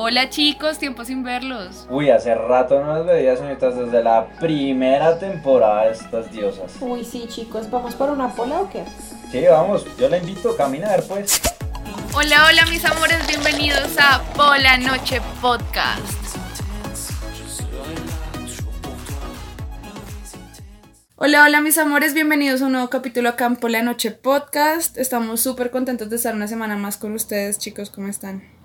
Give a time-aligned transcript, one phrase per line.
[0.00, 1.88] Hola chicos, tiempo sin verlos.
[1.90, 6.72] Uy, hace rato no las veía, señoritas, desde la primera temporada de estas diosas.
[6.80, 8.84] Uy, sí, chicos, ¿vamos por una pola o qué?
[9.32, 11.42] Sí, vamos, yo la invito a caminar, pues.
[12.14, 16.36] Hola, hola mis amores, bienvenidos a Pola Noche Podcast.
[21.16, 24.96] Hola, hola mis amores, bienvenidos a un nuevo capítulo acá en Pola Noche Podcast.
[24.96, 28.57] Estamos súper contentos de estar una semana más con ustedes, chicos, ¿cómo están?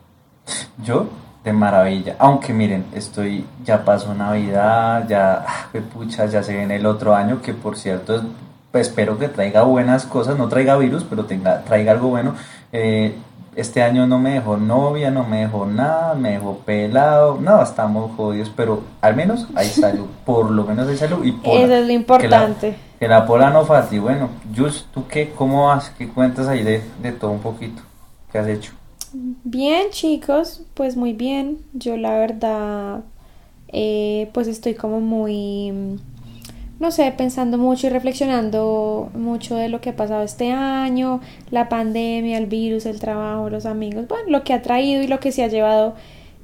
[0.84, 1.08] Yo,
[1.44, 2.16] de maravilla.
[2.20, 7.42] Aunque miren, estoy, ya pasó Navidad, ya, ah, pucha, ya se viene el otro año,
[7.42, 8.24] que por cierto,
[8.72, 12.36] pues, espero que traiga buenas cosas, no traiga virus, pero tenga, traiga algo bueno.
[12.72, 13.16] Eh,
[13.56, 18.12] este año no me dejó novia, no me dejó nada, me dejó pelado, no, estamos
[18.16, 21.62] jodidos, pero al menos hay salud, por lo menos hay salud y pola.
[21.62, 22.76] Eso es lo importante.
[23.00, 23.98] Que la, pola no falte.
[23.98, 25.32] Y bueno, Jules, ¿tú qué?
[25.36, 25.92] ¿Cómo vas?
[25.98, 27.82] ¿Qué cuentas ahí de, de todo un poquito?
[28.32, 28.72] ¿Qué has hecho?
[29.14, 31.60] Bien, chicos, pues muy bien.
[31.74, 33.04] Yo la verdad,
[33.68, 36.00] eh, pues estoy como muy
[36.80, 41.70] no sé, pensando mucho y reflexionando mucho de lo que ha pasado este año, la
[41.70, 45.32] pandemia, el virus, el trabajo, los amigos, bueno, lo que ha traído y lo que
[45.32, 45.96] se ha llevado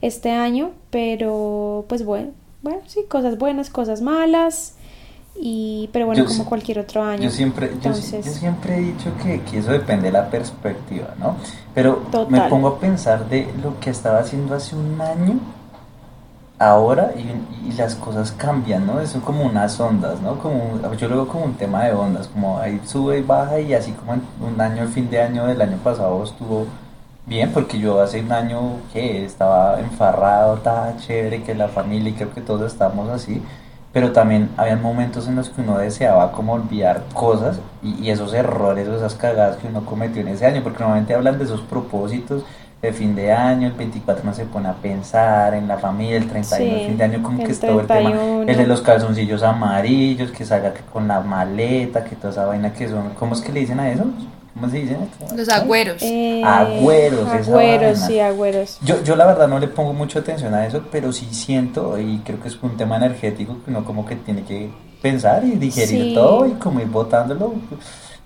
[0.02, 2.30] este año, pero pues bueno,
[2.62, 4.76] bueno, sí, cosas buenas, cosas malas.
[5.42, 7.24] Y, pero bueno, como cualquier otro año.
[7.24, 11.38] Yo siempre, yo, siempre he dicho que, que, eso depende de la perspectiva, ¿no?
[11.74, 15.40] Pero me pongo a pensar de lo que estaba haciendo hace un año
[16.60, 19.06] ahora y, las cosas cambian, ¿no?
[19.06, 20.38] Son como unas ondas, ¿no?
[20.38, 23.74] Como, yo lo veo como un tema de ondas, como ahí sube y baja y
[23.74, 26.66] así como en un año, el fin de año del año pasado estuvo
[27.26, 28.60] bien, porque yo hace un año
[28.92, 33.42] que estaba enfarrado, estaba chévere, que la familia y creo que todos estamos así,
[33.92, 38.34] pero también había momentos en los que uno deseaba como olvidar cosas y, y esos
[38.34, 41.62] errores o esas cagadas que uno cometió en ese año, porque normalmente hablan de esos
[41.62, 42.44] propósitos
[42.82, 46.28] de fin de año, el 24 no se pone a pensar en la familia, el
[46.30, 48.12] 31 el fin de año como que es todo el tema,
[48.48, 52.88] el de los calzoncillos amarillos, que salga con la maleta, que toda esa vaina que
[52.88, 54.06] son, ¿cómo es que le dicen a eso?
[54.60, 55.10] ¿Cómo se dicen?
[55.36, 56.02] Los agüeros.
[56.02, 58.78] Eh, agüeros, agüeros, sí, agüeros.
[58.82, 62.18] Yo, yo la verdad no le pongo mucha atención a eso, pero sí siento, y
[62.26, 64.70] creo que es un tema energético que uno como que tiene que
[65.02, 67.54] pensar y digerir todo y como ir botándolo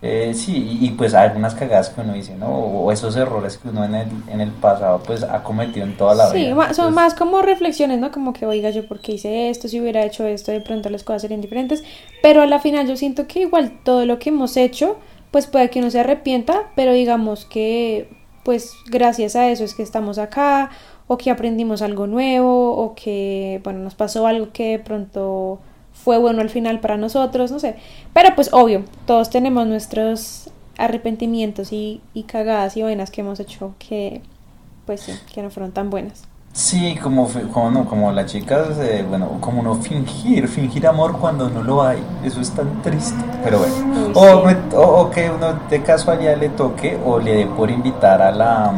[0.06, 2.48] eh, sí, y, pues algunas cagadas que uno dice, ¿no?
[2.50, 6.14] O esos errores que uno en el, en el pasado pues ha cometido en toda
[6.14, 6.68] la vida.
[6.68, 8.12] Sí, son más como reflexiones, ¿no?
[8.12, 11.06] Como que, oiga, yo por qué hice esto, si hubiera hecho esto, de pronto las
[11.06, 11.86] cosas serían diferentes.
[12.22, 14.98] Pero a la final yo siento que igual todo lo que hemos hecho,
[15.34, 18.08] pues puede que uno se arrepienta, pero digamos que
[18.44, 20.70] pues gracias a eso es que estamos acá,
[21.08, 25.60] o que aprendimos algo nuevo, o que, bueno, nos pasó algo que de pronto
[25.92, 27.78] fue bueno al final para nosotros, no sé.
[28.14, 33.74] Pero pues obvio, todos tenemos nuestros arrepentimientos y, y cagadas y vainas que hemos hecho
[33.80, 34.22] que
[34.86, 36.28] pues sí, que no fueron tan buenas.
[36.53, 41.50] Sí, como, como, no, como las chicas, eh, bueno, como no fingir, fingir amor cuando
[41.50, 44.12] no lo hay, eso es tan triste, pero bueno.
[44.75, 48.72] o, que uno de casualidad le toque o le dé por invitar a la,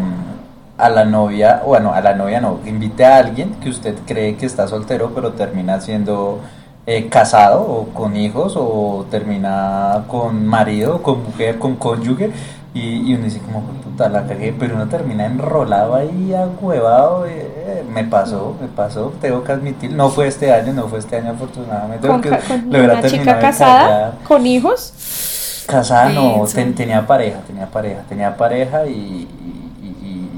[0.77, 4.45] a la novia, bueno, a la novia no, invite a alguien que usted cree que
[4.45, 6.39] está soltero, pero termina siendo
[6.85, 12.31] eh, casado o con hijos o termina con marido, con mujer, con cónyuge
[12.75, 18.03] y, uno dice como puta la cagué, pero uno termina enrolado ahí agüevado, eh, me
[18.03, 22.07] pasó, me pasó, tengo que admitir, no fue este año, no fue este año afortunadamente.
[22.07, 22.21] ¿Con,
[22.67, 24.17] una chica casada?
[24.27, 25.63] ¿Con hijos?
[25.65, 29.27] Casada no, tenía pareja, tenía pareja, tenía pareja y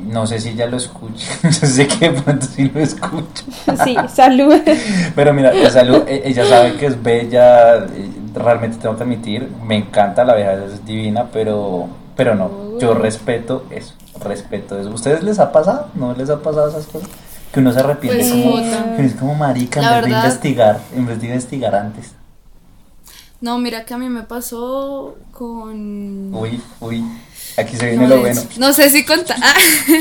[0.08, 3.44] no sé si ella lo escucha, no sé qué pronto si lo escucha.
[3.84, 4.56] Sí, salud.
[5.16, 9.76] Pero mira, salud, e, ella sabe que es bella, eh, realmente tengo que admitir, me
[9.76, 11.88] encanta la vieja, es divina, pero,
[12.18, 14.90] pero no, yo respeto eso, respeto eso.
[14.90, 15.88] ¿Ustedes les ha pasado?
[15.94, 17.08] ¿No les ha pasado esas cosas?
[17.54, 21.06] Que uno se arrepiente pues como, que es como marica en vez de investigar, en
[21.06, 22.14] vez de investigar antes.
[23.40, 26.34] No, mira que a mí me pasó con...
[26.34, 27.06] Uy, uy.
[27.58, 28.40] Aquí se viene lo bueno.
[28.58, 29.38] No sé si contar.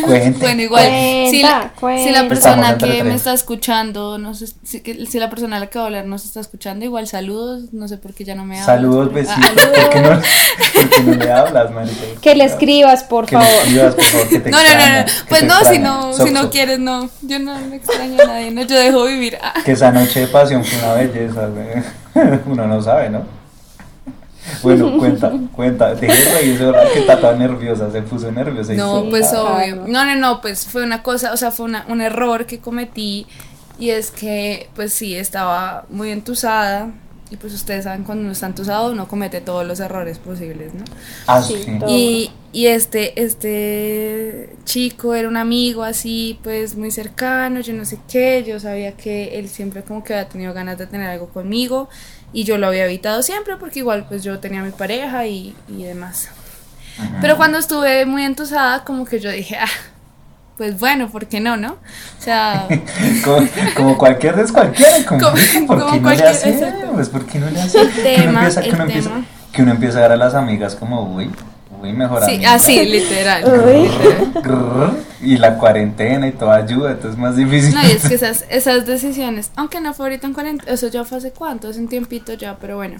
[0.39, 0.85] bueno, igual.
[1.31, 5.57] si, la, si, la, persona que me está escuchando, no sé, si, si, la persona
[5.57, 7.73] a la que va a hablar nos está escuchando, igual saludos.
[7.73, 8.67] No sé por qué ya no me hablas.
[8.67, 9.43] Saludos, besitos.
[9.43, 11.97] Ah, ¿Por, qué no, ¿Por no le hablas, Marita?
[12.21, 13.47] Que le escribas, por favor.
[13.49, 14.29] Que le escribas, por favor.
[14.29, 15.05] Que te no, no, no, no.
[15.31, 17.09] Pues no, si no, si no quieres, no.
[17.23, 18.51] Yo no me extraño a nadie.
[18.51, 19.39] No, yo dejo vivir.
[19.43, 19.55] Ah.
[19.65, 21.49] Que esa noche de pasión fue una belleza,
[22.45, 23.46] Uno no sabe, ¿no?
[24.63, 25.95] Bueno, cuenta, cuenta.
[25.95, 28.75] Dejé de reírse que está tan nerviosa, se puso nerviosa.
[28.75, 29.85] No, pues obvio.
[29.87, 33.27] No, no, no, pues fue una cosa, o sea, fue una, un error que cometí
[33.79, 36.91] y es que, pues sí, estaba muy entusada
[37.31, 40.85] y pues ustedes saben cuando uno está entusado uno comete todos los errores posibles, ¿no?
[41.27, 41.67] Ah, sí.
[41.89, 47.99] Y, y este, este chico era un amigo así, pues muy cercano, yo no sé
[48.09, 51.89] qué, yo sabía que él siempre como que había tenido ganas de tener algo conmigo
[52.37, 55.85] y yo lo había evitado siempre porque igual pues yo tenía mi pareja y, y
[55.85, 56.29] demás.
[57.23, 59.71] Pero cuando estuve muy entusada como que yo dije, ah,
[60.59, 61.73] pues bueno, ¿por qué no, no?
[61.73, 62.69] O sea...
[63.75, 65.21] como, cualquier es cualquiera, como,
[65.67, 66.75] ¿por qué no le hace?
[66.93, 67.79] Pues ¿por qué no le hace?
[67.89, 69.11] que uno empieza, que uno empieza,
[69.51, 71.31] que uno empieza a ver a las amigas como, uy,
[71.83, 73.45] uy, mejor Sí, así, literal.
[75.23, 77.75] y la cuarentena y toda ayuda, entonces es más difícil.
[77.75, 81.05] No, y es que esas, esas decisiones, aunque no fue ahorita en cuarentena, eso ya
[81.05, 82.99] fue hace cuánto, hace un tiempito ya, pero bueno.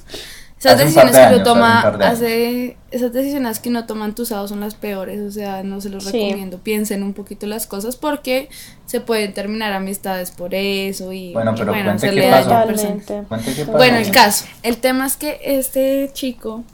[0.59, 5.21] Esas decisiones que uno toma hace, esas decisiones que no toman tus son las peores,
[5.21, 6.59] o sea, no se los recomiendo.
[6.59, 8.49] Piensen un poquito las cosas porque
[8.87, 13.73] se pueden terminar amistades por eso y bueno, pero bueno, qué pasó.
[13.73, 16.65] Bueno, el caso, el tema es que este chico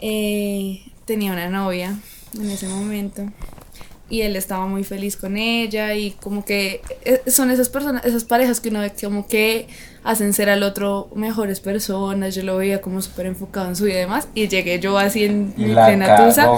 [0.00, 1.98] eh, tenía una novia
[2.38, 3.26] en ese momento
[4.08, 8.22] y él estaba muy feliz con ella y como que eh, son esas personas, esas
[8.22, 9.66] parejas que uno ve como que
[10.04, 13.94] hacen ser al otro mejores personas, yo lo veía como súper enfocado en su vida
[13.94, 16.48] y demás y llegué yo así en mi plena tusa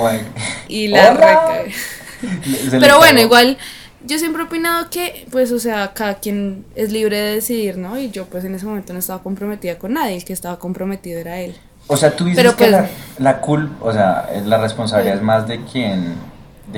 [0.69, 1.73] y la recagué.
[2.79, 3.57] Pero bueno, igual
[4.05, 7.99] yo siempre he opinado que pues o sea, cada quien es libre de decidir, ¿no?
[7.99, 11.19] Y yo pues en ese momento no estaba comprometida con nadie, el que estaba comprometido
[11.19, 11.57] era él.
[11.87, 12.89] O sea, tú dices que pues la,
[13.19, 16.17] la culpa, o sea, la responsabilidad es más de quien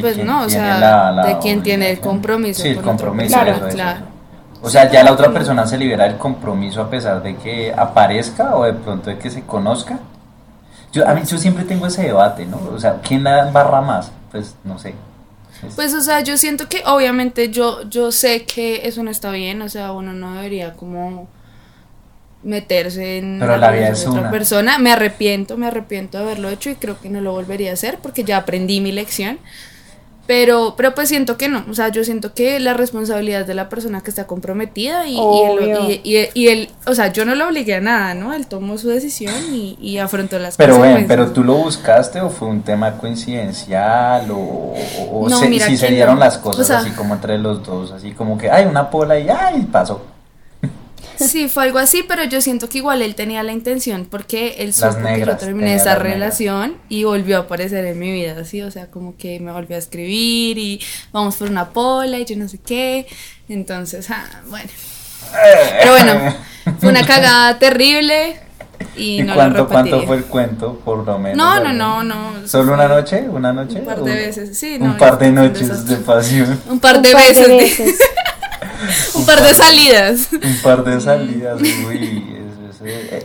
[0.01, 2.63] pues no, o sea, de quien tiene el compromiso.
[2.63, 3.39] Sí, el compromiso.
[3.39, 4.01] Claro, claro.
[4.63, 8.57] O sea, ya la otra persona se libera del compromiso a pesar de que aparezca
[8.57, 9.99] o de pronto de que se conozca.
[10.91, 12.59] Yo, a mí, yo siempre tengo ese debate, ¿no?
[12.73, 14.11] O sea, ¿quién la embarra más?
[14.31, 14.95] Pues no sé.
[15.77, 19.61] Pues, o sea, yo siento que obviamente yo, yo sé que eso no está bien,
[19.63, 21.29] o sea, uno no debería como
[22.45, 24.79] meterse en Pero la vida es otra persona.
[24.79, 27.99] Me arrepiento, me arrepiento de haberlo hecho y creo que no lo volvería a hacer
[28.01, 29.39] porque ya aprendí mi lección.
[30.27, 33.53] Pero, pero pues siento que no, o sea, yo siento que la responsabilidad es de
[33.53, 37.47] la persona que está comprometida y, y, él, y, él, o sea, yo no lo
[37.47, 38.33] obligué a nada, ¿no?
[38.33, 42.49] Él tomó su decisión y, afrontó las pero Pero pero tú lo buscaste o fue
[42.49, 44.75] un tema coincidencial o,
[45.13, 48.65] o si se dieron las cosas así como entre los dos, así como que hay
[48.65, 50.14] una pola y ay, pasó.
[51.17, 54.73] Sí, fue algo así, pero yo siento que igual él tenía la intención porque él
[54.75, 58.71] supo que yo terminé esa relación y volvió a aparecer en mi vida, así, o
[58.71, 60.81] sea, como que me volvió a escribir y
[61.13, 63.07] vamos por una pola y yo no sé qué.
[63.49, 64.71] Entonces, ah, bueno.
[65.81, 66.35] Pero bueno,
[66.81, 68.41] fue una cagada terrible.
[68.97, 71.37] ¿Y, no cuánto, cuánto fue el cuento, por lo menos?
[71.37, 72.47] No, no, no, no.
[72.47, 73.25] ¿Solo una noche?
[73.29, 73.79] ¿Una noche?
[73.79, 74.79] Un par de veces, sí.
[74.81, 76.61] Un par de noches de pasión.
[76.69, 77.99] Un par de veces.
[79.15, 80.29] un par de salidas.
[80.33, 82.41] Un par de salidas, uy.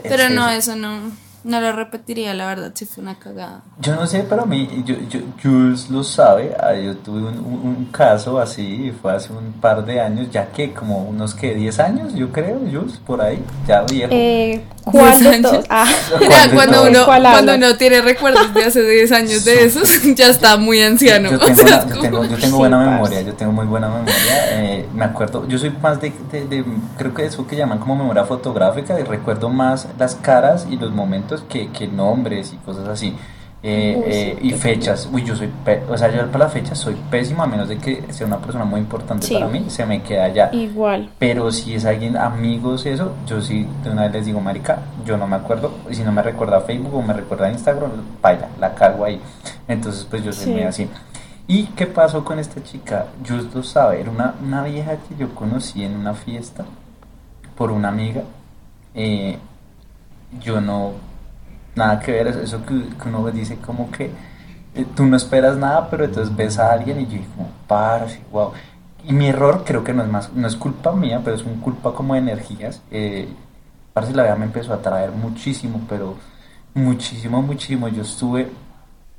[0.04, 1.12] Pero no, eso no.
[1.44, 3.62] No lo repetiría, la verdad, si fue una cagada.
[3.80, 7.38] Yo no sé, pero a mí, yo, yo, Jules lo sabe, ah, yo tuve un,
[7.38, 11.80] un, caso así, fue hace un par de años, ya que como unos que 10
[11.80, 14.10] años, yo creo, Jules, por ahí, ya viejo.
[14.12, 15.30] Eh, ¿Cuándo
[15.70, 15.86] Ah.
[16.54, 20.82] cuando, uno, cuando uno tiene recuerdos de hace 10 años de esos, ya está muy
[20.82, 21.30] anciano.
[21.40, 24.16] Yo, tengo, yo tengo, buena memoria, yo tengo muy buena memoria,
[24.52, 26.66] eh, me acuerdo, yo soy más de, de, de,
[26.98, 30.92] creo que eso que llaman como memoria fotográfica, y recuerdo más las caras y los
[30.92, 33.16] momentos que, que nombres y cosas así.
[33.62, 35.50] Eh, eh, y fechas, uy, yo soy,
[35.90, 38.64] o sea, yo para la fecha soy pésimo a menos de que sea una persona
[38.64, 40.50] muy importante para mí, se me queda ya.
[40.54, 41.10] Igual.
[41.20, 45.18] Pero si es alguien, amigos, eso, yo sí de una vez les digo, Marica, yo
[45.18, 48.74] no me acuerdo, y si no me recuerda Facebook o me recuerda Instagram, baila, la
[48.74, 49.19] cago ahí.
[49.68, 50.88] Entonces, pues yo soy muy así.
[51.45, 53.07] ¿Y qué pasó con esta chica?
[53.28, 56.64] Justo sabe, era una, una vieja que yo conocí en una fiesta
[57.57, 58.21] por una amiga.
[58.95, 59.38] Eh,
[60.40, 61.08] yo no
[61.80, 62.74] nada que ver, eso que,
[63.07, 64.12] uno dice como que
[64.76, 68.21] eh, tú no esperas nada, pero entonces ves a alguien y yo digo, como, parce,
[68.31, 68.52] wow.
[69.06, 71.59] Y mi error creo que no es más, no es culpa mía, pero es un
[71.62, 72.81] culpa como de energías.
[72.92, 73.28] Eh,
[73.94, 76.16] parce, la vida me empezó a atraer muchísimo, pero
[76.74, 77.88] muchísimo, muchísimo.
[77.88, 78.50] Yo estuve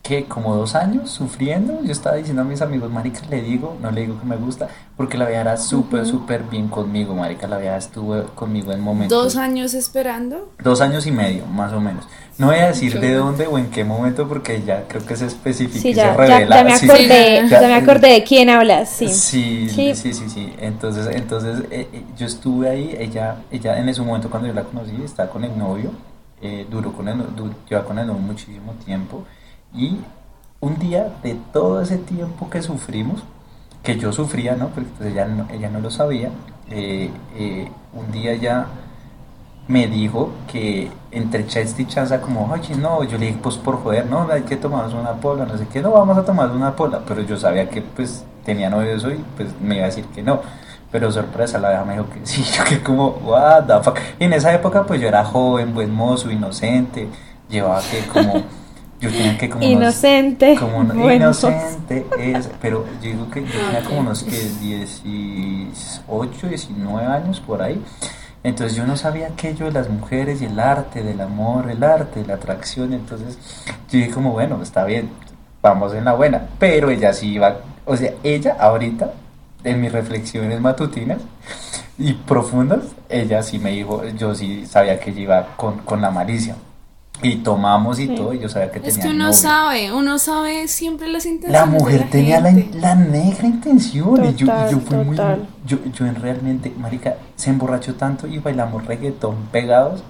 [0.02, 3.90] que como dos años sufriendo, yo estaba diciendo a mis amigos, marica, le digo, no
[3.90, 7.58] le digo que me gusta, porque la vida era súper, súper bien conmigo, marica, la
[7.58, 9.22] vida estuvo conmigo en momentos.
[9.22, 10.52] ¿Dos años esperando?
[10.62, 12.06] Dos años y medio, más o menos.
[12.38, 15.26] No voy a decir de dónde o en qué momento, porque ya creo que se
[15.26, 16.56] especifica y se revela.
[16.56, 19.08] Ya, me acordé, ya, me acordé de quién hablas, sí.
[19.08, 24.00] Sí, sí, sí, sí, Entonces, entonces eh, eh, yo estuve ahí, ella, ella en ese
[24.02, 25.90] momento cuando yo la conocí, estaba con el novio,
[26.40, 27.22] eh, duró con el,
[27.68, 29.24] lleva con el novio muchísimo tiempo,
[29.74, 29.98] y
[30.60, 33.22] un día de todo ese tiempo que sufrimos,
[33.82, 34.68] que yo sufría, ¿no?
[34.68, 36.30] Porque pues ella, no, ella no lo sabía,
[36.70, 38.66] eh, eh, un día ya
[39.70, 43.80] me dijo que entre chest y chanza como, oye, no, yo le dije, pues por
[43.80, 46.74] joder, no, hay que tomarnos una pola, no sé qué, no, vamos a tomar una
[46.74, 50.06] pola, pero yo sabía que pues tenía novio eso y pues me iba a decir
[50.06, 50.40] que no,
[50.90, 54.24] pero sorpresa, la vieja me dijo que sí, yo que como, what the fuck, y
[54.24, 57.06] en esa época pues yo era joven, buen mozo, inocente,
[57.48, 58.42] llevaba que como,
[59.00, 64.00] yo tenía que como inocente, como inocente, es, pero yo digo que yo tenía como
[64.00, 67.80] unos que 18, 19 años por ahí,
[68.42, 72.24] entonces yo no sabía aquello de las mujeres y el arte, del amor, el arte,
[72.24, 72.92] la atracción.
[72.92, 73.38] Entonces
[73.90, 75.10] yo dije como, bueno, está bien,
[75.62, 76.48] vamos en la buena.
[76.58, 79.12] Pero ella sí iba, o sea, ella ahorita,
[79.62, 81.18] en mis reflexiones matutinas
[81.98, 82.80] y profundas,
[83.10, 86.56] ella sí me dijo, yo sí sabía que ella iba con, con la malicia.
[87.22, 88.96] Y tomamos y todo, y yo sabía que tenía.
[88.96, 91.60] Es que uno sabe, uno sabe siempre las intenciones.
[91.60, 94.24] La mujer tenía la, la, negra intención.
[94.24, 95.16] y yo, yo fui muy.
[95.66, 100.02] Yo, yo en realmente, Marica, se emborrachó tanto y bailamos reggaetón pegados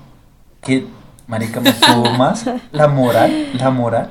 [0.61, 0.87] que,
[1.27, 4.11] Marica, me tuvo más la moral, la moral,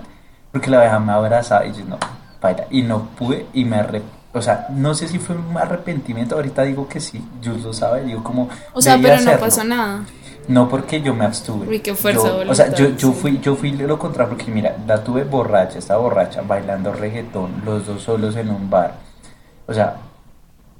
[0.51, 1.97] porque la vieja me abrazaba y yo no,
[2.41, 2.65] baila.
[2.69, 4.19] Y no pude y me arrepentí.
[4.31, 8.03] O sea, no sé si fue un arrepentimiento, ahorita digo que sí, Jules lo sabe,
[8.03, 8.47] digo como...
[8.73, 10.03] O sea, pero no pasó nada.
[10.49, 11.67] No porque yo me abstuve.
[11.67, 14.75] Uy, qué fuerza yo, O sea, yo, yo, fui, yo fui lo contrario porque mira,
[14.87, 18.95] la tuve borracha, estaba borracha, bailando reggaetón, los dos solos en un bar.
[19.67, 19.97] O sea,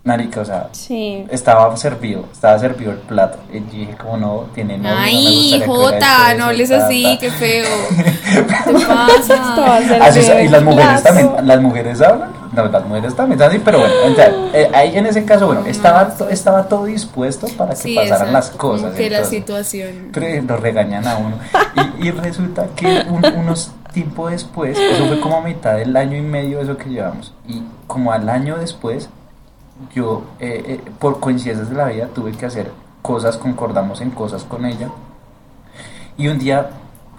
[0.10, 1.26] Marica, o sea, sí.
[1.30, 3.38] estaba servido, estaba servido el plato.
[3.54, 4.98] Y dije, como no, tiene novio.
[4.98, 7.68] Ay, Jota, no hables así, qué feo.
[7.96, 9.78] ¿Qué te pasa?
[10.06, 13.94] Así, y las mujeres también, las mujeres hablan, no, las mujeres también, así, pero bueno,
[14.54, 18.96] eh, ahí en ese caso, bueno, estaba, estaba todo dispuesto para que pasaran las cosas.
[18.96, 20.10] Que la situación.
[20.12, 21.36] Pero nos regañan a uno.
[22.00, 26.22] Y, y resulta que unos tiempo después, eso fue como a mitad del año y
[26.22, 29.10] medio eso que llevamos, y como al año después,
[29.94, 32.72] yo, eh, eh, por coincidencias de la vida, tuve que hacer
[33.02, 34.90] cosas, concordamos en cosas con ella.
[36.18, 36.70] Y un día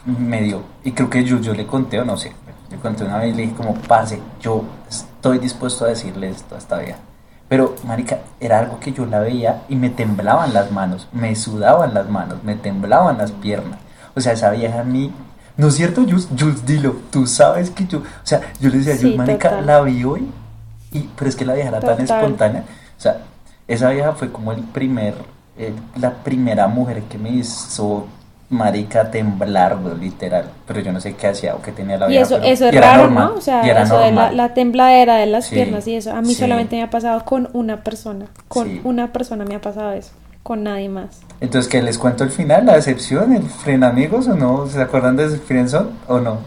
[0.05, 2.33] me dio, y creo que yo, yo le conté o no sé,
[2.71, 6.55] le conté una vez y le dije como, pase, yo estoy dispuesto a decirle esto
[6.55, 6.99] a esta vieja.
[7.49, 11.95] Pero, marica, era algo que yo la veía y me temblaban las manos, me sudaban
[11.95, 13.81] las manos, me temblaban las piernas.
[14.15, 15.13] O sea, esa vieja a mí...
[15.57, 16.29] ¿No es cierto, Jules?
[16.39, 17.99] Jules, dilo, tú sabes que yo...
[17.99, 20.31] O sea, yo le decía, yo, marica, la vi hoy
[20.93, 22.65] y, pero es que la vieja era tan espontánea.
[22.99, 23.19] O sea,
[23.69, 25.15] esa vieja fue como el primer,
[25.97, 28.07] la primera mujer que me hizo
[28.51, 30.51] marica temblar, literal.
[30.67, 32.21] Pero yo no sé qué hacía o qué tenía la vieja.
[32.21, 33.35] Y eso, eso es raro, ¿no?
[33.35, 36.13] O sea, eso de la, la, tembladera de las piernas y eso.
[36.13, 38.27] A mí solamente me ha pasado con una persona.
[38.49, 40.11] Con una persona me ha pasado eso.
[40.43, 41.21] Con nadie más.
[41.41, 42.67] Entonces, ¿qué les cuento el final?
[42.67, 43.35] ¿La decepción?
[43.35, 44.67] ¿El fren amigos o no?
[44.67, 46.39] ¿Se acuerdan de Friendzone o no?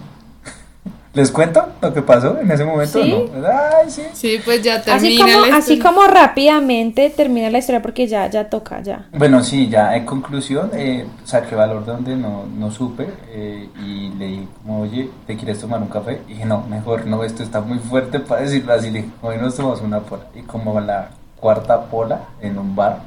[1.13, 3.03] ¿Les cuento lo que pasó en ese momento?
[3.03, 3.11] ¿Sí?
[3.11, 3.47] ¿no?
[3.47, 4.01] Ay, sí.
[4.13, 5.23] sí, pues ya termina.
[5.23, 9.05] Así como, así como rápidamente termina la historia porque ya, ya toca, ya.
[9.11, 14.25] Bueno, sí, ya en conclusión, eh, saqué valor donde no, no supe eh, y le
[14.25, 16.19] dije, como, oye, ¿te quieres tomar un café?
[16.27, 18.89] Y dije, no, mejor no, esto está muy fuerte para decirlo así.
[18.89, 20.23] Le dije, hoy nos tomamos una pola.
[20.33, 23.01] Y como la cuarta pola en un bar,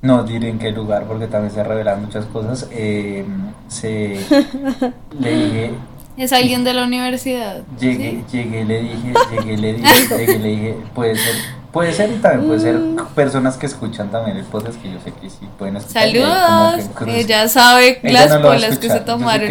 [0.00, 3.24] no diré en qué lugar porque también se revelan muchas cosas, eh,
[3.68, 4.18] se,
[5.20, 5.70] le dije
[6.16, 7.62] ¿Es alguien de la universidad?
[7.80, 11.34] Llegué, llegué, le dije, llegué, le dije, llegué, le dije, puede ser,
[11.72, 13.06] puede ser y también puede ser mm.
[13.14, 16.02] personas que escuchan también el podcast que yo sé que sí pueden escuchar.
[16.02, 19.50] Saludos, ella sabe las polas que se tomaron.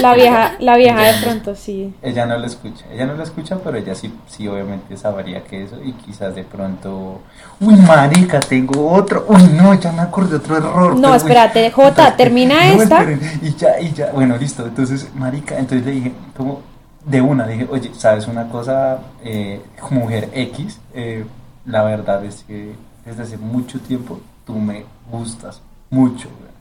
[0.00, 1.94] la vieja, la vieja de pronto sí.
[2.02, 5.64] Ella no lo escucha, ella no lo escucha, pero ella sí, sí obviamente sabría que
[5.64, 7.22] eso y quizás de pronto,
[7.60, 10.96] uy marica, tengo otro, uy no, ya me acordé otro error.
[10.96, 13.04] No, espérate, Jota, termina esta.
[13.40, 16.60] y ya, y ya, bueno, listo, entonces marica, entonces le dije, como
[17.04, 18.98] de una, dije, oye, ¿sabes una cosa?
[19.24, 19.60] Eh,
[19.90, 21.24] mujer X, eh,
[21.64, 26.52] la verdad es que desde hace mucho tiempo tú me gustas mucho, güey.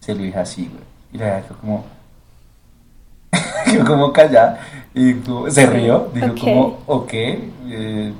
[0.00, 0.84] Se lo dije así, güey.
[1.12, 1.84] Y la verdad como,
[3.86, 4.60] como callada,
[4.94, 5.14] y
[5.50, 8.12] se rió, dijo como, ok, eh,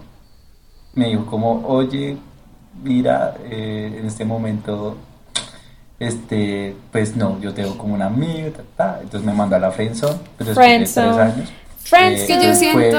[0.95, 2.17] me dijo como, oye,
[2.83, 4.97] mira, eh, en este momento,
[5.99, 8.51] este, pues no, yo tengo como una amiga,
[9.01, 11.53] entonces me mandó a la friendzone, pero después de tres años.
[11.79, 12.99] Friends, que yo siento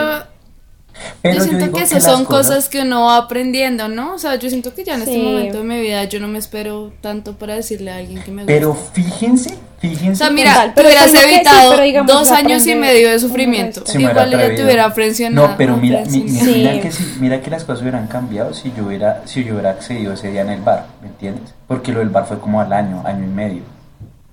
[1.23, 2.69] yo siento que esas son cosas...
[2.69, 4.15] que uno va aprendiendo, ¿no?
[4.15, 6.39] O sea, yo siento que ya en este momento de mi vida yo no me
[6.39, 8.53] espero tanto para decirle a alguien que me gusta.
[8.53, 10.11] Pero fíjense, fíjense.
[10.11, 11.75] O sea, mira, tú hubieras evitado
[12.05, 13.83] dos años y medio de sufrimiento.
[13.97, 15.49] Igual ella te hubiera frencionado.
[15.49, 19.43] No, pero mira, mira, que mira que las cosas hubieran cambiado si yo hubiera, si
[19.43, 21.53] yo hubiera accedido ese día en el bar, ¿me entiendes?
[21.67, 23.61] Porque lo del bar fue como al año, año y medio.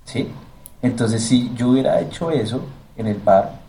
[0.05, 0.29] ¿Sí?
[0.81, 2.61] Entonces, si yo hubiera hecho eso
[2.97, 3.64] en el bar,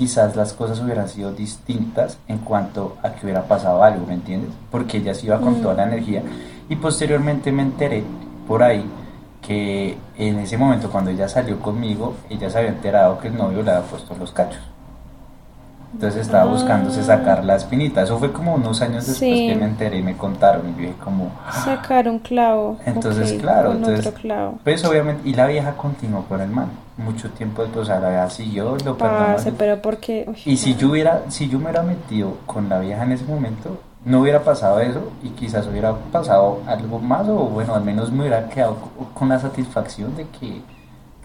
[0.00, 4.50] quizás las cosas hubieran sido distintas en cuanto a que hubiera pasado algo, ¿me entiendes?
[4.70, 5.62] Porque ella se iba con mm.
[5.62, 6.22] toda la energía
[6.70, 8.02] y posteriormente me enteré
[8.48, 8.82] por ahí
[9.46, 13.62] que en ese momento cuando ella salió conmigo, ella se había enterado que el novio
[13.62, 14.62] le había puesto los cachos.
[15.92, 18.02] Entonces estaba buscándose sacar la espinita.
[18.02, 20.70] Eso fue como unos años después que me enteré y me contaron.
[20.70, 21.30] Y dije como...
[21.46, 21.52] Ah".
[21.52, 22.78] Sacar un clavo.
[22.86, 23.72] Entonces, claro.
[23.72, 24.60] Entonces, clavo.
[24.64, 25.28] Pues obviamente...
[25.28, 26.70] Y la vieja continuó con el man.
[27.04, 29.36] Mucho tiempo después, o sea, la vieja siguió, lo perdonó.
[29.58, 30.28] pero porque...
[30.44, 33.80] y si yo hubiera, si yo me hubiera metido con la vieja en ese momento,
[34.04, 38.20] no hubiera pasado eso y quizás hubiera pasado algo más o bueno, al menos me
[38.20, 38.76] hubiera quedado
[39.14, 40.62] con la satisfacción de que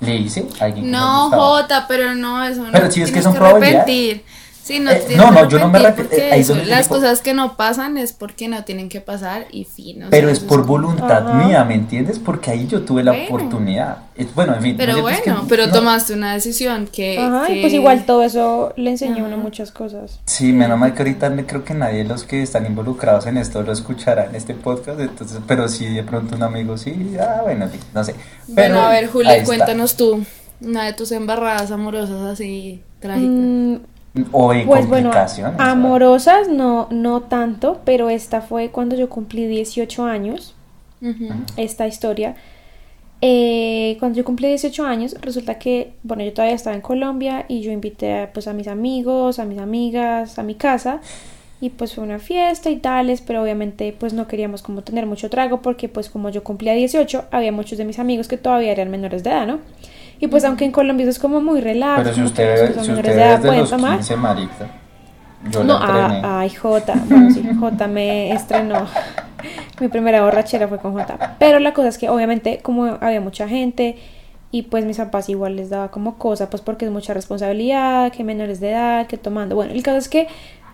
[0.02, 2.72] le hice a alguien que No, Jota, pero no, eso no.
[2.72, 4.22] Pero si es que son probabilidades.
[4.66, 6.10] Sí, no, eh, no, no, yo no me refiero.
[6.12, 10.06] Eh, las cosas que no pasan es porque no tienen que pasar y fin.
[10.10, 12.18] Pero es por voluntad mía, ¿me entiendes?
[12.18, 13.98] Porque ahí yo tuve la oportunidad.
[14.34, 14.76] bueno, en fin.
[14.76, 17.20] Pero bueno, pero tomaste una decisión que.
[17.20, 20.20] Ajá, y pues igual todo eso le enseñó a uno muchas cosas.
[20.26, 23.62] Sí, menos mal que ahorita creo que nadie de los que están involucrados en esto
[23.62, 25.00] lo escuchará en este podcast.
[25.00, 28.16] Entonces, pero si de pronto un amigo sí, ah, bueno, no sé.
[28.56, 30.26] Pero, bueno, a ver, Juli, cuéntanos tú
[30.60, 33.30] una de tus embarradas amorosas así trágicas.
[33.30, 33.76] Mm,
[34.32, 35.58] o en pues complicaciones.
[35.58, 40.56] Bueno, amorosas no, no tanto, pero esta fue cuando yo cumplí 18 años.
[41.58, 42.36] Esta historia.
[43.22, 47.62] Eh, cuando yo cumplí 18 años, resulta que, bueno, yo todavía estaba en Colombia y
[47.62, 51.02] yo invité pues, a mis amigos, a mis amigas, a mi casa.
[51.62, 55.30] Y pues fue una fiesta y tales, pero obviamente pues no queríamos como tener mucho
[55.30, 58.92] trago porque pues como yo cumplía 18, había muchos de mis amigos que todavía eran
[58.92, 59.60] menores de edad, ¿no?
[60.20, 62.04] Y pues aunque en Colombia eso es como muy relax.
[62.04, 63.98] Pero si usted, si usted es de los tomar.
[63.98, 64.68] 15, marica.
[65.52, 66.94] Yo no, ah, ay, J.
[67.06, 68.88] Bueno, sí, J me estrenó.
[69.80, 71.36] Mi primera borrachera fue con J.
[71.38, 73.98] Pero la cosa es que obviamente como había mucha gente
[74.52, 78.24] y pues mis papás igual les daba como cosa, pues porque es mucha responsabilidad, que
[78.24, 79.56] menores de edad, que tomando.
[79.56, 80.28] Bueno, el caso es que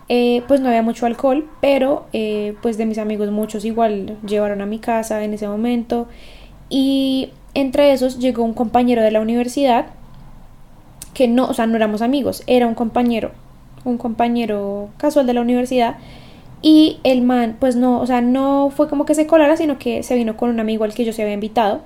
[0.08, 4.60] eh, pues no había mucho alcohol, pero eh, pues de mis amigos muchos igual llevaron
[4.62, 6.06] a mi casa en ese momento.
[6.68, 9.86] Y entre esos llegó un compañero de la universidad
[11.14, 13.32] que no, o sea, no éramos amigos, era un compañero,
[13.84, 15.96] un compañero casual de la universidad
[16.62, 20.02] y el man, pues no, o sea, no fue como que se colara, sino que
[20.02, 21.80] se vino con un amigo al que yo se había invitado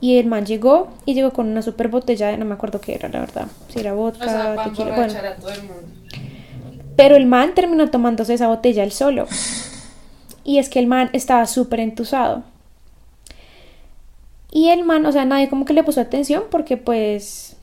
[0.00, 2.94] y el man llegó y llegó con una super botella, de, no me acuerdo qué
[2.94, 5.14] era, la verdad, si era vodka, tequila, bueno.
[6.96, 9.26] Pero el man terminó tomándose esa botella él solo.
[10.44, 12.42] Y es que el man estaba súper entusado.
[14.50, 17.56] Y el man, o sea, nadie como que le puso atención porque pues,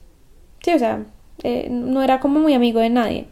[0.61, 1.03] sí, o sea,
[1.43, 3.27] eh, no era como muy amigo de nadie.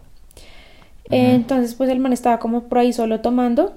[1.09, 3.73] entonces pues el man estaba como por ahí solo tomando.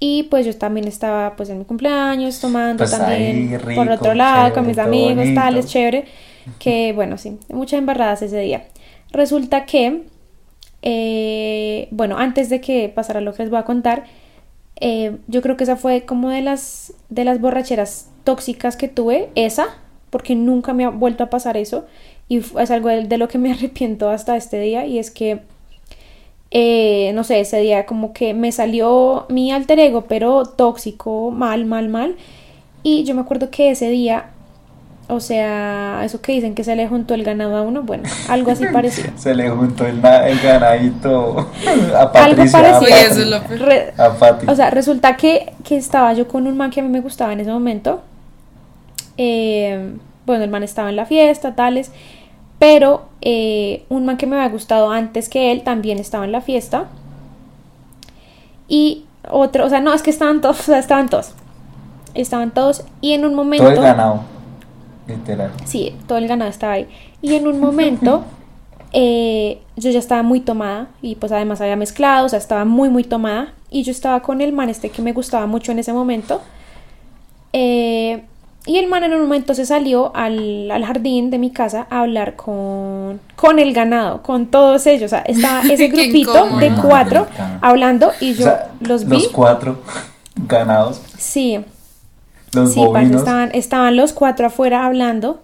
[0.00, 4.52] Y pues yo también estaba pues en mi cumpleaños tomando pues también por otro lado
[4.52, 6.04] con mis amigos, tal, es chévere.
[6.58, 8.66] Que bueno, sí, muchas embarradas ese día.
[9.12, 10.02] Resulta que,
[10.82, 14.04] eh, bueno, antes de que pasara lo que les voy a contar,
[14.78, 19.30] eh, yo creo que esa fue como de las, de las borracheras tóxicas que tuve,
[19.34, 19.66] esa,
[20.10, 21.84] porque nunca me ha vuelto a pasar eso
[22.28, 25.40] y es algo de, lo que me arrepiento hasta este día y es que,
[26.50, 31.64] eh, no sé, ese día como que me salió mi alter ego, pero tóxico, mal,
[31.64, 32.16] mal, mal.
[32.82, 34.30] Y yo me acuerdo que ese día
[35.06, 38.50] o sea, eso que dicen que se le juntó el ganado a uno, bueno, algo
[38.50, 39.10] así parecido.
[39.16, 41.50] se le juntó el, el ganadito
[41.96, 42.58] a Patricia.
[42.58, 43.40] Algo parecido.
[44.48, 47.32] O sea, resulta que, que, estaba yo con un man que a mí me gustaba
[47.32, 48.02] en ese momento.
[49.16, 49.94] Eh,
[50.26, 51.92] bueno, el man estaba en la fiesta, tales.
[52.58, 56.40] Pero eh, un man que me había gustado antes que él también estaba en la
[56.40, 56.86] fiesta.
[58.68, 61.32] Y otro, o sea, no, es que estaban todos, o sea, estaban todos.
[62.14, 63.64] Estaban todos y en un momento...
[63.64, 64.20] Todo el ganado
[65.06, 65.50] Literal.
[65.64, 66.88] Sí, todo el ganado estaba ahí.
[67.20, 68.24] Y en un momento
[68.92, 72.88] eh, yo ya estaba muy tomada y pues además había mezclado, o sea, estaba muy,
[72.88, 73.52] muy tomada.
[73.70, 76.40] Y yo estaba con el man este que me gustaba mucho en ese momento.
[77.52, 78.24] Eh,
[78.66, 82.00] y el man en un momento se salió al, al, jardín de mi casa a
[82.00, 85.06] hablar con, con el ganado, con todos ellos.
[85.06, 87.26] O sea, estaba ese grupito de cuatro
[87.60, 88.50] hablando y yo
[88.80, 89.16] los vi.
[89.16, 89.78] Los cuatro
[90.34, 91.02] ganados.
[91.18, 91.64] Sí
[92.66, 92.80] sí,
[93.12, 95.40] estaban, estaban los cuatro afuera hablando.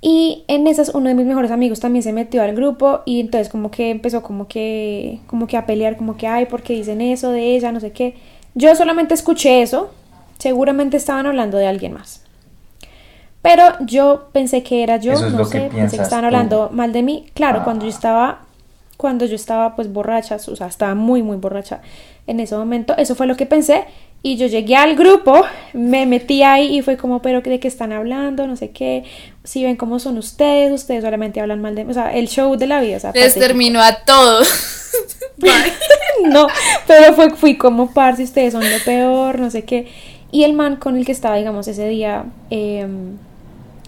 [0.00, 3.48] Y en esas uno de mis mejores amigos también se metió al grupo y entonces
[3.48, 7.30] como que empezó como que como que a pelear como que ay, porque dicen eso
[7.30, 8.16] de ella, no sé qué.
[8.54, 9.90] Yo solamente escuché eso.
[10.42, 12.22] Seguramente estaban hablando de alguien más.
[13.42, 17.26] Pero yo pensé que era yo, no sé, pensé que estaban hablando mal de mí.
[17.32, 17.64] Claro, ah.
[17.64, 18.40] cuando yo estaba
[18.96, 21.80] cuando yo estaba pues borracha, o sea, estaba muy muy borracha
[22.26, 23.84] en ese momento, eso fue lo que pensé
[24.24, 27.92] Y yo llegué al grupo, me metí ahí y fue como, pero ¿de qué están
[27.92, 28.48] hablando?
[28.48, 29.04] No sé qué.
[29.44, 31.84] Si ven cómo son ustedes, ustedes solamente hablan mal de...
[31.84, 32.96] O sea, el show de la vida.
[32.96, 34.48] O sea, Les terminó a todos.
[36.24, 36.48] no,
[36.88, 39.86] pero fue, fui como, si ustedes son lo peor, no sé qué.
[40.32, 42.24] Y el man con el que estaba, digamos, ese día...
[42.50, 42.86] Eh,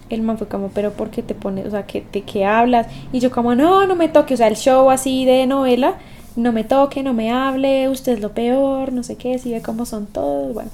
[0.09, 2.87] el man fue como, pero ¿por qué te pones, o sea, ¿de qué hablas?
[3.11, 5.95] Y yo como, no, no me toque, o sea, el show así de novela,
[6.35, 9.61] no me toque, no me hable, usted es lo peor, no sé qué, si ve
[9.61, 10.69] cómo son todos, bueno.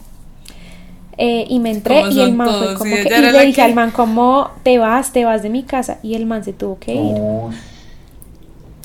[1.17, 3.91] Eh, y me entré y el man fue como que, y le dije al man
[3.91, 7.15] como, te vas, te vas de mi casa, y el man se tuvo que ir.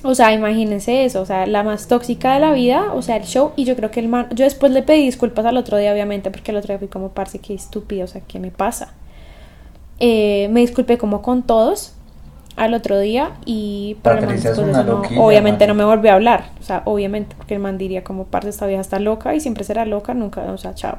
[0.07, 3.25] O sea, imagínense eso, o sea, la más tóxica de la vida, o sea, el
[3.25, 5.93] show, y yo creo que el man, yo después le pedí disculpas al otro día,
[5.93, 8.95] obviamente, porque el otro día fui como, parce, qué estúpido, o sea, ¿qué me pasa?
[9.99, 11.95] Eh, me disculpé como con todos
[12.57, 14.27] al otro día y para
[15.19, 18.49] obviamente no me volvió a hablar, o sea, obviamente, porque el man diría como parte
[18.49, 20.99] esta vieja está loca y siempre será loca, nunca, o sea, chao.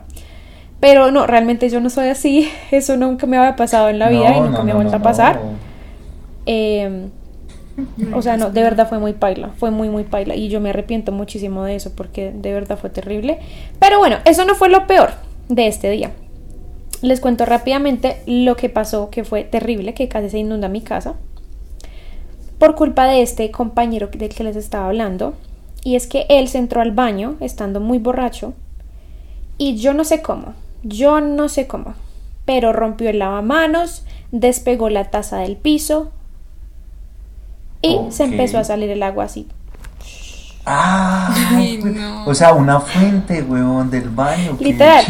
[0.80, 4.36] Pero no, realmente yo no soy así, eso nunca me había pasado en la vida
[4.36, 5.40] y nunca me ha vuelto a pasar.
[6.46, 7.10] Em,
[8.14, 10.72] o sea, no, de verdad fue muy paila, fue muy, muy paila y yo me
[10.72, 13.40] arrepiento muchísimo de eso porque de verdad fue terrible.
[13.80, 15.12] Pero bueno, eso no fue lo peor
[15.50, 16.12] de este día.
[17.02, 21.16] Les cuento rápidamente lo que pasó, que fue terrible, que casi se inunda mi casa,
[22.58, 25.36] por culpa de este compañero del que les estaba hablando.
[25.84, 28.54] Y es que él se entró al baño estando muy borracho
[29.58, 31.94] y yo no sé cómo, yo no sé cómo,
[32.46, 36.12] pero rompió el lavamanos, despegó la taza del piso
[37.88, 39.48] y se empezó a salir el agua así
[40.70, 41.34] Ah,
[42.26, 44.58] o sea, una fuente, weón, del baño.
[44.60, 45.06] Literal.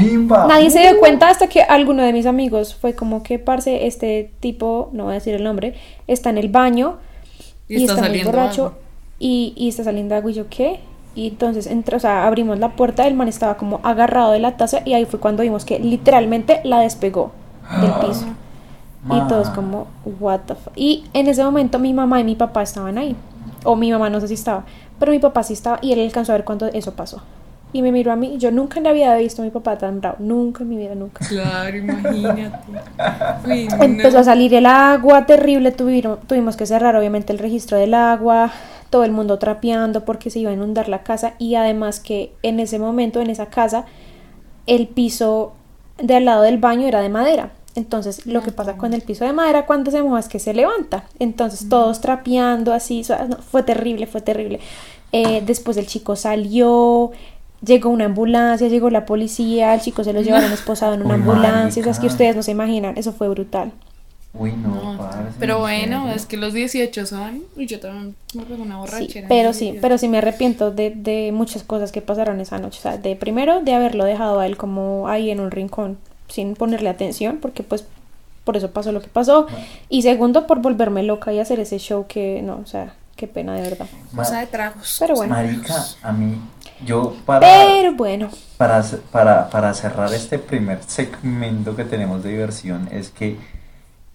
[0.47, 4.31] Nadie se dio cuenta hasta que alguno de mis amigos fue como que, parce, este
[4.39, 5.73] tipo, no voy a decir el nombre,
[6.05, 6.97] está en el baño
[7.67, 8.75] y, está, muy borracho
[9.17, 10.79] y, y, está saliendo agua y yo, ¿qué?
[11.15, 14.57] Y entonces, entre, o sea, abrimos la puerta, el man estaba como agarrado de la
[14.57, 17.31] taza y ahí fue cuando vimos que literalmente la despegó
[17.81, 18.27] del piso.
[19.09, 19.87] Y todos como,
[20.19, 20.73] what the fuck.
[20.75, 23.15] Y en ese momento mi mamá y mi papá estaban ahí.
[23.63, 24.65] O mi mamá no sé si estaba.
[24.99, 27.21] Pero mi papá sí estaba y él alcanzó a ver cuando eso pasó.
[27.73, 28.37] Y me miró a mí.
[28.37, 30.17] Yo nunca en la vida había visto a mi papá tan bravo.
[30.19, 31.25] Nunca en mi vida, nunca.
[31.27, 32.57] Claro, imagínate.
[33.83, 35.71] Empezó a salir el agua terrible.
[35.71, 38.51] Tuvimos, tuvimos que cerrar, obviamente, el registro del agua.
[38.89, 41.33] Todo el mundo trapeando porque se iba a inundar la casa.
[41.39, 43.85] Y además, que en ese momento, en esa casa,
[44.65, 45.53] el piso
[45.97, 47.51] de al lado del baño era de madera.
[47.77, 50.51] Entonces, lo que pasa con el piso de madera cuando se moja es que se
[50.51, 51.03] levanta.
[51.19, 53.05] Entonces, todos trapeando así,
[53.51, 54.59] fue terrible, fue terrible.
[55.11, 57.11] Eh, después el chico salió,
[57.63, 61.81] llegó una ambulancia, llegó la policía, el chico se lo llevaron esposado en una ambulancia.
[61.81, 63.71] O sea, es que ustedes no se imaginan, eso fue brutal.
[64.33, 64.97] Uy, no,
[65.39, 67.43] Pero bueno, es que los 18 son.
[67.55, 69.27] Y yo también me una borrachera.
[69.27, 72.79] pero sí, pero sí me arrepiento de, de muchas cosas que pasaron esa noche.
[72.79, 76.55] O sea, de primero, de haberlo dejado a él como ahí en un rincón sin
[76.55, 77.85] ponerle atención, porque pues
[78.43, 79.47] por eso pasó lo que pasó.
[79.89, 83.53] Y segundo, por volverme loca y hacer ese show que, no, o sea, qué pena
[83.53, 83.87] de verdad.
[84.15, 84.95] Cosa de tragos.
[84.99, 85.35] Pero bueno.
[85.35, 86.39] Marica, a mí,
[86.85, 87.41] yo para...
[87.41, 88.29] Pero bueno.
[88.57, 93.35] Para, para, para cerrar este primer segmento que tenemos de diversión, es que,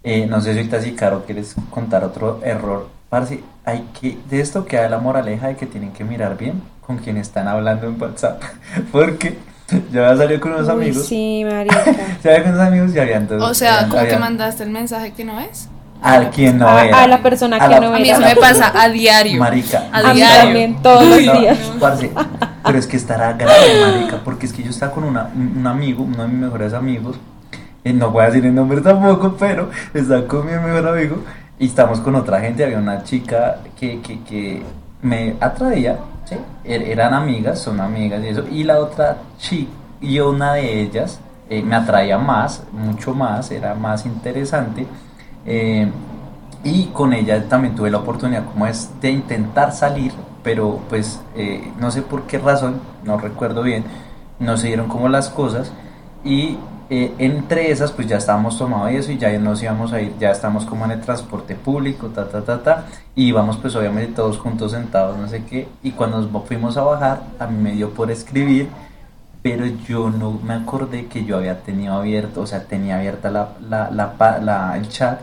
[0.03, 2.89] eh, no sé si ahorita si Caro quieres contar otro error.
[3.11, 6.97] Parce, hay que, de esto queda la moraleja de que tienen que mirar bien con
[6.97, 8.43] quien están hablando en WhatsApp.
[8.93, 9.37] Porque
[9.93, 11.07] yo había salido con unos amigos.
[11.07, 11.85] Sí, marica.
[12.23, 13.49] Se había con unos amigos y había entonces.
[13.49, 15.69] O sea, ¿cómo que mandaste el mensaje que no es?
[16.03, 17.05] Al quien no era.
[17.05, 17.97] A la persona que no era.
[17.97, 19.39] A mí eso me pasa a diario.
[19.39, 19.89] Marica.
[19.93, 20.43] A, diario.
[20.43, 21.59] También, todos los días.
[22.65, 26.03] pero es que estará grave, marica, porque es que yo estaba con una, un amigo,
[26.03, 27.17] uno de mis mejores amigos,
[27.85, 31.23] y no voy a decir el nombre tampoco, pero estaba con mi mejor amigo,
[31.59, 34.63] y estamos con otra gente, había una chica que, que, que
[35.03, 35.99] me atraía.
[36.65, 41.21] Er, eran amigas, son amigas y eso, y la otra chica, y una de ellas
[41.51, 44.87] eh, me atraía más, mucho más, era más interesante,
[45.45, 45.91] eh,
[46.65, 50.13] y con ella también tuve la oportunidad como es de intentar salir,
[50.43, 53.85] pero pues eh, no sé por qué razón, no recuerdo bien,
[54.39, 55.73] no se dieron como las cosas,
[56.25, 56.57] y
[56.95, 60.31] eh, entre esas pues ya estábamos tomando eso y ya nos íbamos a ir, ya
[60.31, 62.85] estamos como en el transporte público, ta, ta, ta, ta,
[63.17, 66.83] y íbamos pues obviamente todos juntos sentados, no sé qué, y cuando nos fuimos a
[66.83, 68.69] bajar, a mí me dio por escribir,
[69.41, 73.55] pero yo no me acordé que yo había tenido abierto, o sea, tenía abierta la,
[73.71, 75.19] la el chat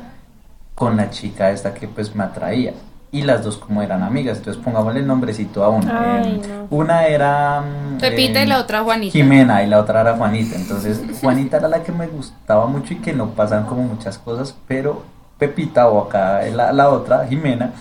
[0.74, 2.74] con la chica esta que pues me atraía
[3.12, 6.22] y las dos como eran amigas, entonces pongámosle el nombrecito a una.
[6.22, 7.64] Em, una era...
[8.00, 9.12] Pepita y la em, otra Juanita.
[9.14, 12.98] Jimena y la otra era Juanita, entonces Juanita era la que me gustaba mucho y
[12.98, 15.04] que no pasan como muchas cosas, pero
[15.38, 17.74] Pepita o acá la, la otra, Jimena,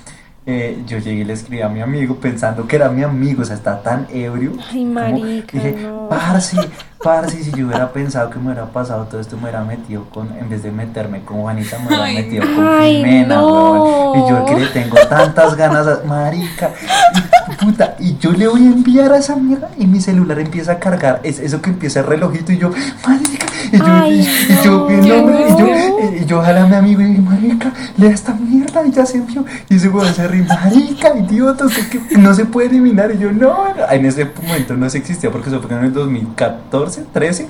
[0.51, 3.45] eh, yo llegué y le escribí a mi amigo pensando que era mi amigo, o
[3.45, 4.53] sea, está tan ebrio.
[4.73, 6.09] Ay, marica, dije, no.
[6.09, 6.57] parce,
[7.03, 10.37] Parce, si yo hubiera pensado que me hubiera pasado todo esto, me hubiera metido con,
[10.37, 14.15] en vez de meterme con Juanita, me hubiera metido con ay, Jimena, no.
[14.17, 16.73] Y yo que le tengo tantas ganas a marica.
[17.15, 20.73] Y, puta, y yo le voy a enviar a esa mierda y mi celular empieza
[20.73, 21.21] a cargar.
[21.23, 22.71] Es eso que empieza el relojito y yo,
[23.07, 23.47] marica.
[23.71, 27.73] Y yo, ay, y, yo, y, yo, y yo a mi amigo y digo, marica,
[27.97, 29.45] lea esta mierda y ya se envió.
[29.69, 33.11] Y ese weón se ríe, marica, idiota, usted que no se puede eliminar.
[33.15, 36.88] Y yo, no, en ese momento no se existía porque eso fue en el 2014,
[36.97, 37.49] 13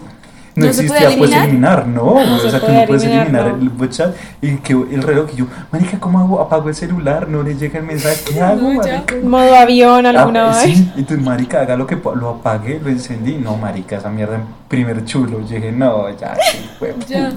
[0.59, 4.57] no, existía pues eliminar, no, o sea que no puedes eliminar el el chat y
[4.57, 6.41] que el reloj y yo, marica, ¿cómo hago?
[6.41, 8.73] Apago el celular, no le llega el mensaje, ¿qué hago?
[9.23, 10.77] Modo avión alguna ah, vez.
[10.77, 14.37] Sí, y tu marica, haga lo que lo apague, lo encendí, no, marica, esa mierda
[14.37, 16.37] en primer chulo, llegué, no, ya,
[17.07, 17.33] ya.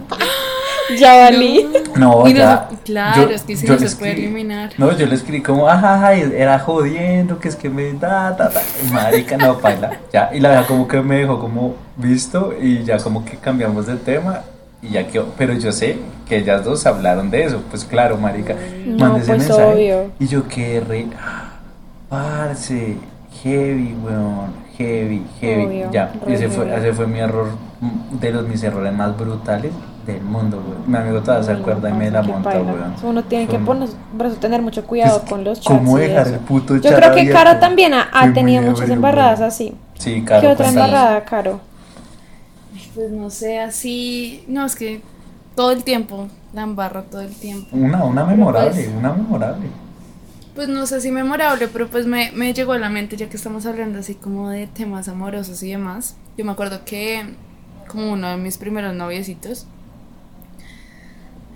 [0.99, 1.67] Ya valí.
[1.95, 2.69] No, ya.
[2.83, 4.71] claro, es que si no se puede eliminar.
[4.77, 8.61] No, yo le escribí como, ajá, era jodiendo, que es que me da, da, da.
[8.91, 9.99] Marica, no, paila.
[10.13, 13.87] Ya, y la verdad como que me dejó como visto y ya como que cambiamos
[13.87, 14.41] de tema
[14.81, 15.33] y ya quedó.
[15.37, 17.61] Pero yo sé que ellas dos hablaron de eso.
[17.69, 19.63] Pues claro, marica, no, ese pues mensaje.
[19.63, 20.11] Obvio.
[20.19, 21.07] Y yo quedé re,
[22.09, 22.97] parce,
[23.43, 25.85] heavy, weón, heavy, heavy.
[25.91, 27.49] ya, ese fue, ese fue mi error,
[28.19, 29.71] de los mis errores más brutales
[30.05, 30.79] del mundo, güey.
[30.87, 32.75] Mi amigo todavía se acuerda y me la monta, güey.
[33.03, 33.89] Uno tiene que poner,
[34.39, 35.77] tener mucho cuidado con los chats.
[35.77, 39.73] ¿Cómo dejar el puto chat Yo creo que Caro también ha, tenido muchas embarradas así.
[39.97, 40.41] Sí, Caro.
[40.41, 41.59] ¿Qué otra embarrada, Caro?
[42.95, 44.43] Pues no sé, así.
[44.47, 45.01] No, es que
[45.55, 47.67] todo el tiempo la embarro todo el tiempo.
[47.71, 49.67] Una, una memorable, pues una memorable.
[50.55, 53.37] Pues no sé si memorable, pero pues me, me llegó a la mente ya que
[53.37, 56.17] estamos hablando así como de temas amorosos y demás.
[56.37, 57.35] Yo me acuerdo que
[57.87, 59.65] como uno de mis primeros noviecitos,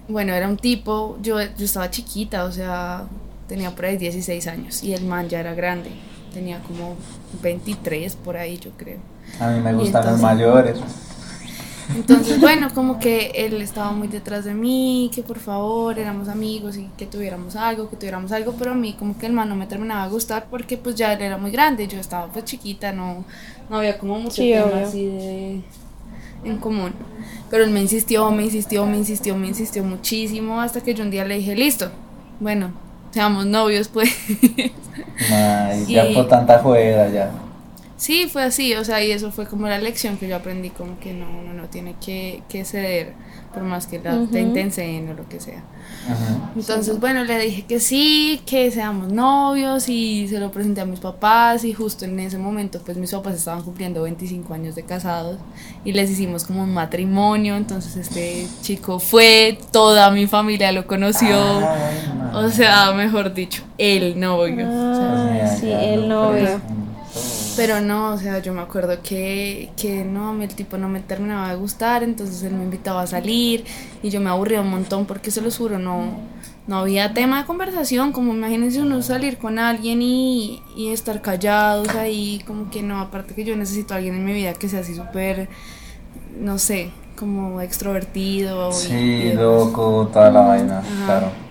[0.08, 3.06] bueno, era un tipo, yo, yo estaba chiquita, o sea,
[3.48, 5.92] tenía por ahí 16 años y el man ya era grande,
[6.34, 6.96] tenía como
[7.42, 9.00] 23 por ahí, yo creo.
[9.40, 10.80] A mí me gustan los mayores.
[11.94, 16.78] Entonces, bueno, como que él estaba muy detrás de mí, que por favor éramos amigos
[16.78, 19.56] y que tuviéramos algo, que tuviéramos algo, pero a mí como que el man no
[19.56, 22.92] me terminaba de gustar porque pues ya él era muy grande, yo estaba pues chiquita,
[22.92, 23.24] no,
[23.70, 25.62] no había como mucho tema así de
[26.46, 26.94] en común.
[27.50, 31.12] Pero él me insistió, me insistió, me insistió, me insistió muchísimo hasta que yo un
[31.12, 31.90] día le dije, listo,
[32.40, 32.72] bueno,
[33.12, 34.10] seamos novios pues.
[35.88, 37.32] ya fue tanta juega ya.
[37.98, 41.00] Sí, fue así, o sea, y eso fue como la lección que yo aprendí, como
[41.00, 43.14] que no, uno no tiene que, que ceder
[43.54, 45.64] por más que la, te intensen o lo que sea.
[46.56, 51.00] Entonces, bueno, le dije que sí, que seamos novios y se lo presenté a mis
[51.00, 55.38] papás y justo en ese momento pues mis papás estaban cumpliendo 25 años de casados
[55.86, 61.40] y les hicimos como un matrimonio, entonces este chico fue, toda mi familia lo conoció,
[62.34, 64.68] o sea, mejor dicho, el novio.
[64.70, 66.60] Ah, sí, el novio.
[67.56, 71.50] Pero no, o sea, yo me acuerdo que, que no, el tipo no me terminaba
[71.50, 73.64] de gustar, entonces él me invitaba a salir
[74.04, 76.20] y yo me aburría un montón porque se lo juro, no,
[76.68, 81.90] no había tema de conversación, como imagínense uno salir con alguien y, y estar callados
[81.96, 84.82] ahí, como que no, aparte que yo necesito a alguien en mi vida que sea
[84.82, 85.48] así súper,
[86.40, 88.72] no sé, como extrovertido.
[88.74, 91.45] Sí, loco, toda la vaina, claro.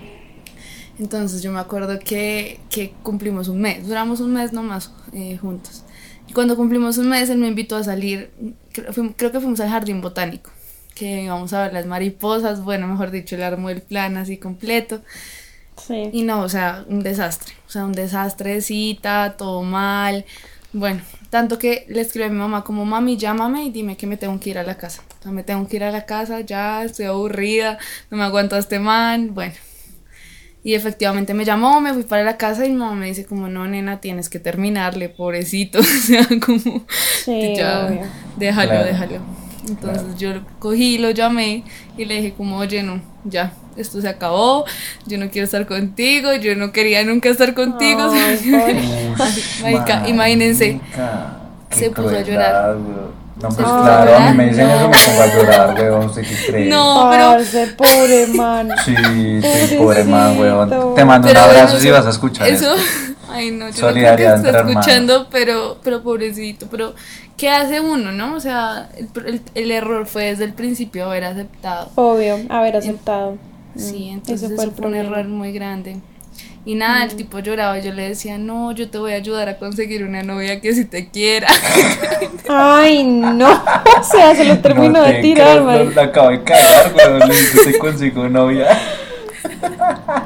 [0.98, 5.84] Entonces yo me acuerdo que, que, cumplimos un mes, duramos un mes nomás eh, juntos.
[6.28, 8.30] Y cuando cumplimos un mes, él me invitó a salir,
[8.72, 10.50] creo, que fuimos al jardín botánico,
[10.94, 15.02] que íbamos a ver las mariposas, bueno, mejor dicho, él armó el plan así completo.
[15.86, 16.10] Sí.
[16.12, 20.24] Y no, o sea, un desastre, o sea, un desastre de cita, todo mal.
[20.72, 24.16] Bueno, tanto que le escribí a mi mamá como, mami, llámame y dime que me
[24.16, 25.02] tengo que ir a la casa.
[25.20, 27.78] O sea, me tengo que ir a la casa, ya estoy aburrida,
[28.10, 29.34] no me aguanto a este man.
[29.34, 29.54] Bueno,
[30.64, 33.48] y efectivamente me llamó, me fui para la casa y mi mamá me dice como,
[33.48, 35.78] no, nena, tienes que terminarle, pobrecito.
[35.80, 36.86] o sea, como,
[37.26, 37.90] ya,
[38.38, 39.18] déjalo, déjalo.
[39.68, 41.64] Entonces yo cogí, lo llamé
[41.98, 44.64] y le dije como, oye, no, ya, esto se acabó,
[45.06, 48.10] yo no quiero estar contigo, yo no quería nunca estar contigo.
[50.06, 50.80] imagínense,
[51.70, 52.76] se puso a llorar.
[53.42, 56.36] No, pues claro, a mí me dicen eso, me pongo a llorar, weón, sé que
[56.46, 56.70] crees.
[56.70, 57.36] No, pero...
[57.38, 58.70] ese pobre man.
[58.84, 58.94] Sí,
[59.42, 60.94] sí, pobre man, weón.
[60.94, 62.74] Te mando un abrazo si vas a escuchar eso.
[63.28, 66.94] Ay, no, yo no creo que está escuchando, pero, pero pobrecito, pero
[67.36, 68.36] ¿qué hace uno, no?
[68.36, 71.90] O sea, el, el, error fue desde el principio haber aceptado.
[71.96, 73.36] Obvio, haber aceptado.
[73.76, 75.96] Sí, mm, entonces eso fue, un error muy grande.
[76.66, 77.16] Y nada, el mm.
[77.16, 80.22] tipo lloraba y yo le decía, no, yo te voy a ayudar a conseguir una
[80.22, 81.48] novia que si te quiera.
[82.48, 83.50] Ay, no.
[83.52, 85.94] O sea, se lo terminó de tirar, man.
[85.94, 87.18] La acabo de cagar, weón.
[87.20, 88.78] Le dije, te consigo novia.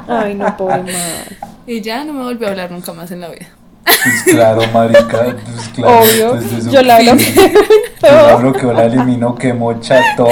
[0.07, 1.37] Ay, no, pobre madre.
[1.67, 3.47] Y ya no me volvió a hablar nunca más en la vida.
[3.83, 5.99] Pues claro, marica, pues claro.
[5.99, 6.39] Obvio,
[6.71, 7.51] yo la bloqueo
[8.01, 10.29] Yo la bloqueo, la elimino, que mocha todo,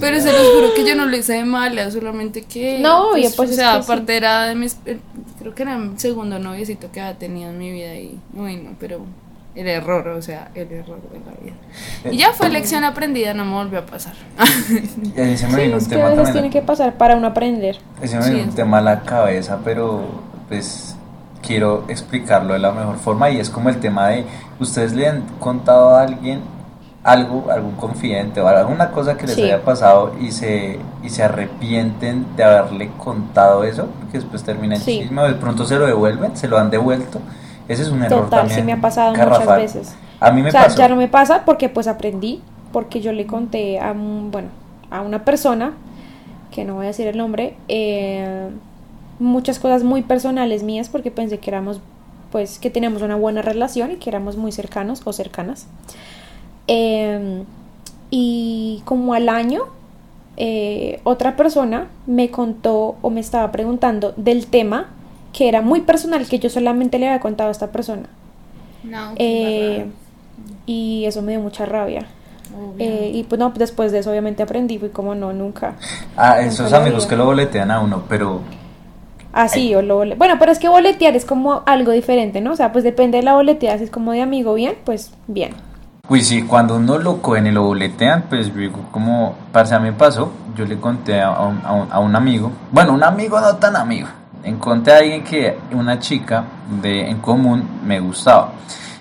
[0.00, 2.78] Pero se los juro que yo no lo hice de mala, solamente que...
[2.78, 4.76] No, pues, pues O sea, aparte era de mis...
[4.86, 4.98] Eh,
[5.38, 8.18] creo que era el segundo noviecito que había tenido en mi vida y...
[8.32, 9.04] Bueno, pero
[9.54, 12.10] el error, o sea, el error de la vida.
[12.10, 14.14] Y ya fue lección aprendida, no me volvió a pasar.
[15.14, 16.32] y ahí se me vino un tema también.
[16.32, 17.78] tiene que pasar para uno aprender.
[18.02, 20.00] Se me vino un tema a la cabeza, pero
[20.48, 20.96] pues
[21.42, 24.24] quiero explicarlo de la mejor forma y es como el tema de
[24.60, 26.40] ustedes le han contado a alguien
[27.04, 32.36] algo, algún confidente o alguna cosa que les haya pasado y se, y se arrepienten
[32.36, 36.36] de haberle contado eso, porque después termina en chisme o de pronto se lo devuelven,
[36.36, 37.20] se lo han devuelto.
[37.68, 39.96] Ese es un error Total, sí me ha pasado muchas veces.
[40.20, 42.40] A mí me o sea, ya no me pasa porque pues aprendí,
[42.72, 44.48] porque yo le conté a, bueno,
[44.90, 45.72] a una persona,
[46.52, 48.48] que no voy a decir el nombre, eh,
[49.18, 51.80] muchas cosas muy personales mías porque pensé que éramos,
[52.30, 55.66] pues, que teníamos una buena relación y que éramos muy cercanos o cercanas.
[56.74, 57.44] Em,
[58.10, 59.64] y como al año,
[60.38, 64.86] eh, otra persona me contó o me estaba preguntando del tema
[65.34, 68.04] que era muy personal, que yo solamente le había contado a esta persona.
[68.84, 69.86] No, eh,
[70.64, 72.06] y eso me dio mucha rabia.
[72.78, 75.74] Eh, y pues no, después de eso obviamente aprendí, fui como no, nunca.
[76.16, 78.40] Ah, esos amigos que lo boletean a uno, pero...
[79.34, 82.52] Ah, sí, o lo Bueno, pero es que boletear es como algo diferente, ¿no?
[82.52, 85.52] O sea, pues depende de la boleteada, si es como de amigo bien, pues bien.
[86.12, 89.92] Uy, sí, cuando uno lo cogen y lo boletean, pues digo, como, para a mí
[89.92, 94.08] pasó, yo le conté a un, a un amigo, bueno, un amigo no tan amigo,
[94.44, 96.44] encontré a alguien que una chica
[96.82, 98.52] de en común me gustaba.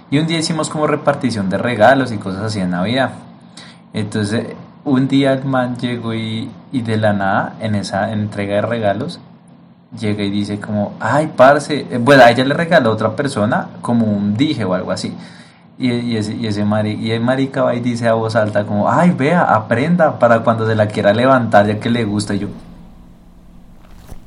[0.09, 3.11] Y un día hicimos como repartición de regalos y cosas así en Navidad.
[3.91, 4.45] Entonces,
[4.85, 9.19] un día el man llegó y, y de la nada, en esa entrega de regalos,
[9.99, 13.67] llega y dice como, ay, parce, eh, bueno, a ella le regaló a otra persona
[13.81, 15.13] como un dije o algo así.
[15.81, 18.87] Y, y, ese, y, ese y el marica va y dice a voz alta como,
[18.87, 22.35] ay, vea, aprenda para cuando se la quiera levantar ya que le gusta.
[22.35, 22.47] Y yo,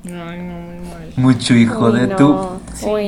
[0.02, 0.64] no, no,
[1.16, 2.36] mucho hijo de tu.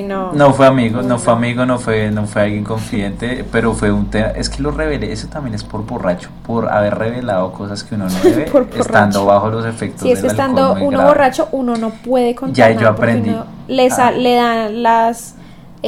[0.06, 0.32] no.
[0.32, 4.06] No fue amigo, no fue amigo, no fue, no fue alguien confidente, pero fue un
[4.10, 4.28] tema.
[4.28, 8.06] Es que lo revelé, eso también es por borracho, por haber revelado cosas que uno
[8.08, 12.34] no debe, estando bajo los efectos Si es que estando uno borracho, uno no puede
[12.34, 12.54] contar.
[12.54, 13.34] Ya yo aprendí.
[13.68, 14.10] Le, ah.
[14.12, 15.34] le dan las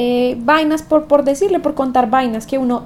[0.01, 2.85] eh, vainas por, por decirle, por contar vainas que uno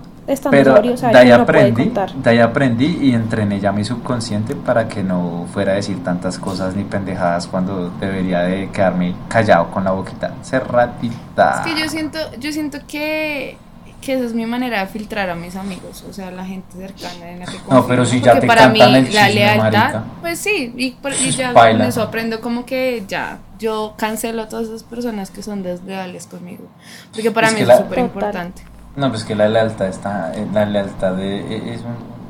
[0.51, 5.46] pero de ahí aprendí, de ahí aprendí y entrené ya mi subconsciente para que no
[5.53, 10.37] fuera a decir tantas cosas ni pendejadas cuando debería de quedarme callado con la boquita
[10.42, 11.64] cerradita.
[11.66, 13.59] Es que yo siento, yo siento que
[14.03, 17.31] que esa es mi manera de filtrar a mis amigos, o sea, la gente cercana
[17.31, 17.75] en la que confío.
[17.75, 20.97] No, pero si ya te para mí la lealtad, pues sí, y,
[21.31, 25.62] ya con eso aprendo como que ya, yo cancelo a todas esas personas que son
[25.62, 26.65] desleales conmigo,
[27.12, 28.62] porque para mí es súper importante.
[28.95, 31.81] No, pues que la lealtad está, eh, la lealtad de, e, es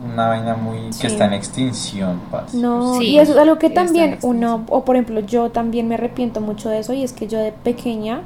[0.04, 2.54] una vaina muy que está en extinción, paz.
[2.54, 6.40] No, y eso es algo que también uno, o por ejemplo, yo también me arrepiento
[6.40, 8.22] mucho de eso y es que yo de pequeña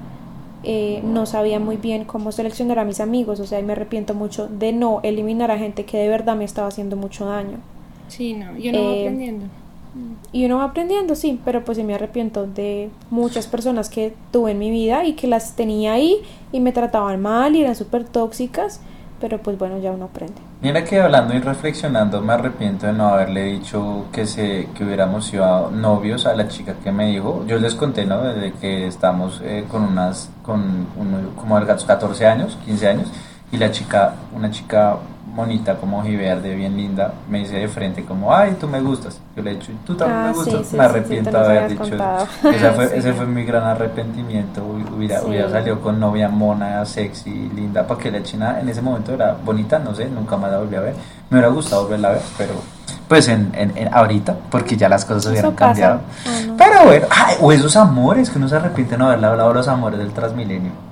[0.63, 4.15] eh, no sabía muy bien cómo seleccionar a mis amigos, o sea, y me arrepiento
[4.15, 7.59] mucho de no eliminar a gente que de verdad me estaba haciendo mucho daño.
[8.09, 9.47] Sí, no, yo no eh, aprendiendo.
[10.33, 14.51] Y uno va aprendiendo, sí, pero pues sí me arrepiento de muchas personas que tuve
[14.51, 16.17] en mi vida y que las tenía ahí
[16.53, 18.81] y me trataban mal y eran súper tóxicas,
[19.21, 20.35] pero pues bueno, ya uno aprende.
[20.63, 25.27] Mira que hablando y reflexionando me arrepiento de no haberle dicho que se que hubiéramos
[25.27, 27.45] sido novios a la chica que me dijo.
[27.47, 28.23] Yo les conté, ¿no?
[28.23, 33.13] Desde que estamos eh, con unas, con uno, como 14 años, 15 años,
[33.53, 34.97] y la chica, una chica
[35.37, 39.21] bonita, como ojiverde, bien linda, me dice de frente como, ay, tú me gustas.
[39.37, 40.73] Yo le he dicho, tú también me ah, gustas.
[40.73, 42.73] me arrepiento de haber dicho eso.
[42.75, 44.65] fue, ese fue mi gran arrepentimiento.
[44.65, 49.13] Hubiera, hubiera salido con novia mona, sexy, linda, para que la china en ese momento
[49.13, 50.95] era bonita, no sé, nunca más la volví a ver.
[51.31, 52.55] Me hubiera gustado volverla a ver, pero
[53.09, 56.01] pues en, en, ahorita, porque ya las cosas hubieran cambiado.
[56.27, 59.53] Ah, pero bueno, ay, o esos amores que uno se arrepiente de no haberle hablado
[59.53, 60.86] los amores del Transmilenio.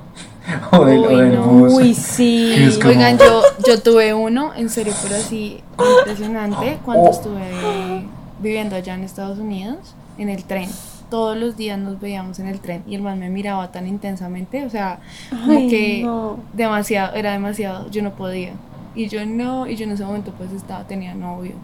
[0.73, 2.55] o del, Uy, sí.
[2.85, 5.63] Oigan, yo, yo tuve uno, en serio, pero así
[6.01, 7.11] impresionante, cuando oh.
[7.11, 8.05] estuve
[8.41, 10.69] viviendo allá en Estados Unidos, en el tren.
[11.11, 14.65] Todos los días nos veíamos en el tren y el man me miraba tan intensamente,
[14.65, 14.99] o sea,
[15.31, 16.07] como que
[16.53, 18.53] demasiado, era demasiado, yo no podía.
[18.97, 21.55] Y yo no, y yo en ese momento pues estaba, tenía novio.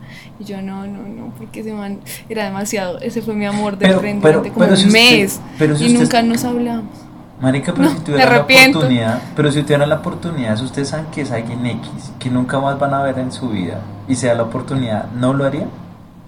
[0.41, 3.89] Y yo no, no, no, porque ese man era demasiado, ese fue mi amor de
[3.95, 5.41] tren durante como un mes.
[5.81, 7.10] y nunca nos hablamos.
[7.41, 11.23] Marica, pero si tuvieran la oportunidad, pero si tuvieran la oportunidad, si ustedes saben que
[11.23, 14.43] es alguien X, que nunca más van a ver en su vida, y sea la
[14.43, 15.69] oportunidad, ¿no lo harían?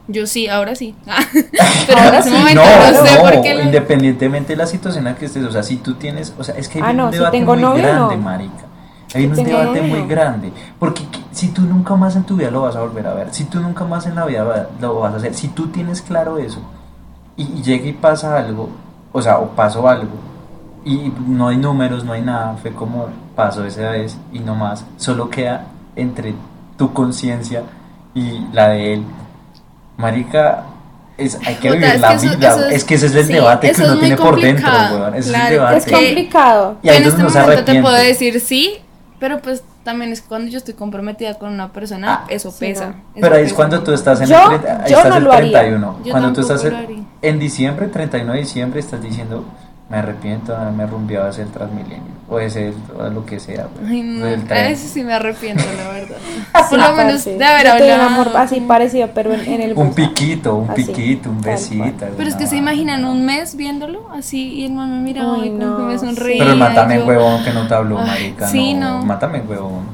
[0.09, 0.95] Yo sí, ahora sí.
[1.87, 3.63] Pero en ese momento no, sé por qué.
[3.63, 6.55] Independientemente de la situación en la que estés, o sea, si tú tienes, o sea,
[6.57, 8.65] es que hay ah, un debate muy grande, marica.
[9.15, 10.51] Hay un debate muy grande.
[10.79, 11.03] Porque
[11.33, 13.61] si tú nunca más en tu vida lo vas a volver a ver, si tú
[13.61, 16.61] nunca más en la vida lo vas a hacer, si tú tienes claro eso
[17.37, 18.71] y, y llega y pasa algo,
[19.13, 20.32] o sea, o pasó algo,
[20.85, 24.85] y no hay números, no hay nada, fue como pasó esa vez y no más,
[24.97, 25.67] solo queda
[25.97, 26.35] entre
[26.77, 27.63] tu conciencia
[28.15, 29.05] y la de él.
[29.97, 30.65] Marica,
[31.17, 32.69] es, hay que vivir la vida.
[32.71, 35.15] es, que ese es el debate que uno tiene por dentro, weón.
[35.15, 35.77] Es, el debate.
[35.79, 36.77] es complicado.
[36.83, 38.79] Y en este momento te puedo decir sí,
[39.19, 42.95] pero pues también es cuando yo estoy comprometida con una persona, ah, eso pesa.
[43.21, 45.99] pero ahí es cuando tú estás en el, ahí estás el 31.
[46.11, 46.67] Cuando tú estás
[47.21, 49.45] en diciembre, 31 de diciembre, estás diciendo
[49.93, 52.73] me arrepiento de haberme rumbeado ese el Transmilenio o ese
[53.13, 53.67] lo que sea.
[53.67, 56.17] Pues, Ay, no, a eso sí me arrepiento, la verdad.
[56.71, 58.07] Por lo menos de haber hablado.
[58.07, 62.07] un amor así parecido, pero en, el Un piquito, un piquito, un besito.
[62.17, 65.51] Pero es que se imaginan un mes viéndolo así y el man me miraba y
[65.51, 65.81] no.
[65.81, 66.39] me sonreía.
[66.39, 68.49] Pero el mátame huevón que no te habló, marica.
[68.49, 69.05] Sí, no.
[69.05, 69.85] Mátame huevón.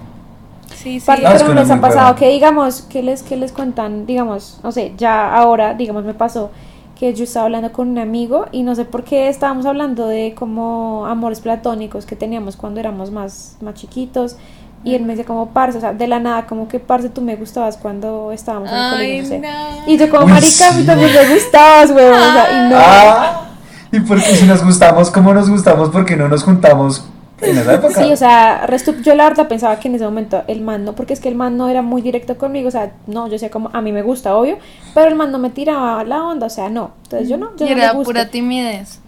[0.76, 1.10] Sí, sí.
[1.10, 4.92] No, pero les ha pasado que digamos, que les, que les cuentan, digamos, no sé,
[4.96, 6.52] ya ahora, digamos, me pasó
[6.98, 10.34] que yo estaba hablando con un amigo y no sé por qué estábamos hablando de
[10.34, 14.36] como amores platónicos que teníamos cuando éramos más, más chiquitos
[14.82, 17.20] y él me decía como parce, o sea, de la nada como que parce tú
[17.20, 19.50] me gustabas cuando estábamos en el colegio,
[19.86, 22.76] Y yo como marica, tú también me gustabas, weón, o sea, y no.
[22.78, 23.42] Ah,
[23.90, 25.90] y porque si nos gustamos, ¿cómo nos gustamos?
[25.90, 27.04] Porque no nos juntamos
[27.40, 28.66] Sí, o sea,
[29.02, 31.34] yo la verdad pensaba que en ese momento el man no, porque es que el
[31.34, 34.02] man no era muy directo conmigo, o sea, no, yo sé como, a mí me
[34.02, 34.58] gusta, obvio,
[34.94, 37.66] pero el man no me tiraba la onda, o sea, no, entonces yo no, yo
[37.66, 39.00] y era pura timidez.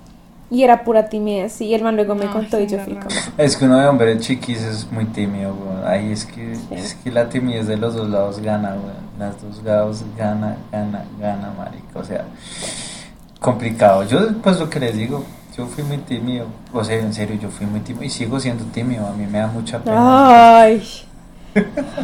[0.52, 3.08] Y era pura timidez, y el man luego me contó y yo fui como...
[3.38, 5.84] Es que uno de hombre chiquis es muy tímido, güey.
[5.86, 8.94] ahí es que, es que la timidez de los dos lados gana, güey.
[9.18, 12.24] las dos lados gana, gana, gana, marico, o sea,
[13.38, 14.04] complicado.
[14.04, 15.24] Yo, pues lo que les digo,
[15.60, 18.64] yo fui muy tímido, o sea, en serio, yo fui muy tímido y sigo siendo
[18.64, 20.58] tímido, a mí me da mucha pena.
[20.62, 20.82] Ay.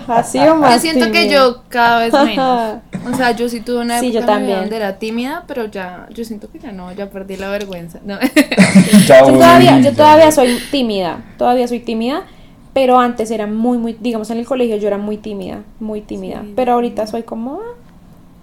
[0.09, 0.75] Así o más.
[0.75, 2.79] Yo siento que yo cada vez menos.
[3.07, 4.59] O sea, yo sí tuve una época yo también.
[4.59, 8.01] donde era tímida, pero ya, yo siento que ya no, ya perdí la vergüenza.
[8.05, 8.19] No.
[9.07, 12.25] yo, todavía, yo todavía soy tímida, todavía soy tímida,
[12.75, 16.45] pero antes era muy, muy, digamos en el colegio yo era muy tímida, muy tímida,
[16.57, 17.77] pero ahorita soy como, ah,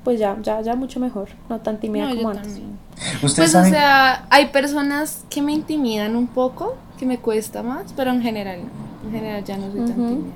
[0.05, 2.61] pues ya, ya, ya mucho mejor, no tan tímida como antes.
[3.21, 8.11] Pues o sea, hay personas que me intimidan un poco, que me cuesta más, pero
[8.11, 8.59] en general,
[9.05, 10.35] en general ya no soy tan tímida.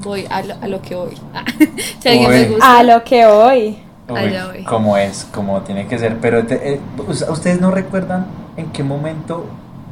[0.00, 1.16] Voy a lo, a lo que voy.
[2.00, 2.78] si alguien me gusta.
[2.78, 3.78] A lo que voy.
[4.08, 6.18] Uy, como es, como tiene que ser.
[6.20, 8.26] Pero eh, ustedes no recuerdan
[8.56, 9.46] en qué momento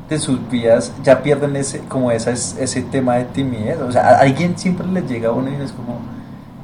[0.09, 3.81] de sus vidas ya pierden ese, como esa, ese tema de timidez.
[3.81, 6.01] O sea, a alguien siempre les llega a uno y es como,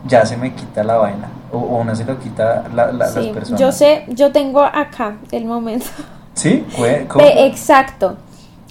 [0.06, 3.60] ya se me quita la vaina o, una se lo quita la, las personas.
[3.60, 5.86] Yo sé, yo tengo acá el momento.
[6.34, 6.64] ¿Sí?
[7.36, 8.16] exacto.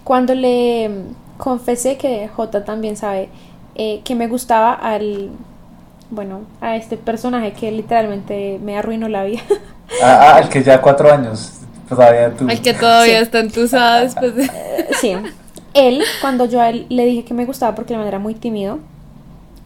[0.04, 0.90] Cuando le
[1.38, 3.30] confesé que J también sabe
[3.76, 5.30] eh, que me gustaba al,
[6.10, 9.42] bueno, a este personaje que literalmente me arruinó la vida.
[10.04, 12.46] Ah, ah, al que ya cuatro años todavía tú.
[12.50, 14.44] Al que todavía está entusado después de...
[14.44, 15.16] Eh, sí.
[15.74, 18.80] Él, cuando yo a él le dije que me gustaba porque la manera muy tímido,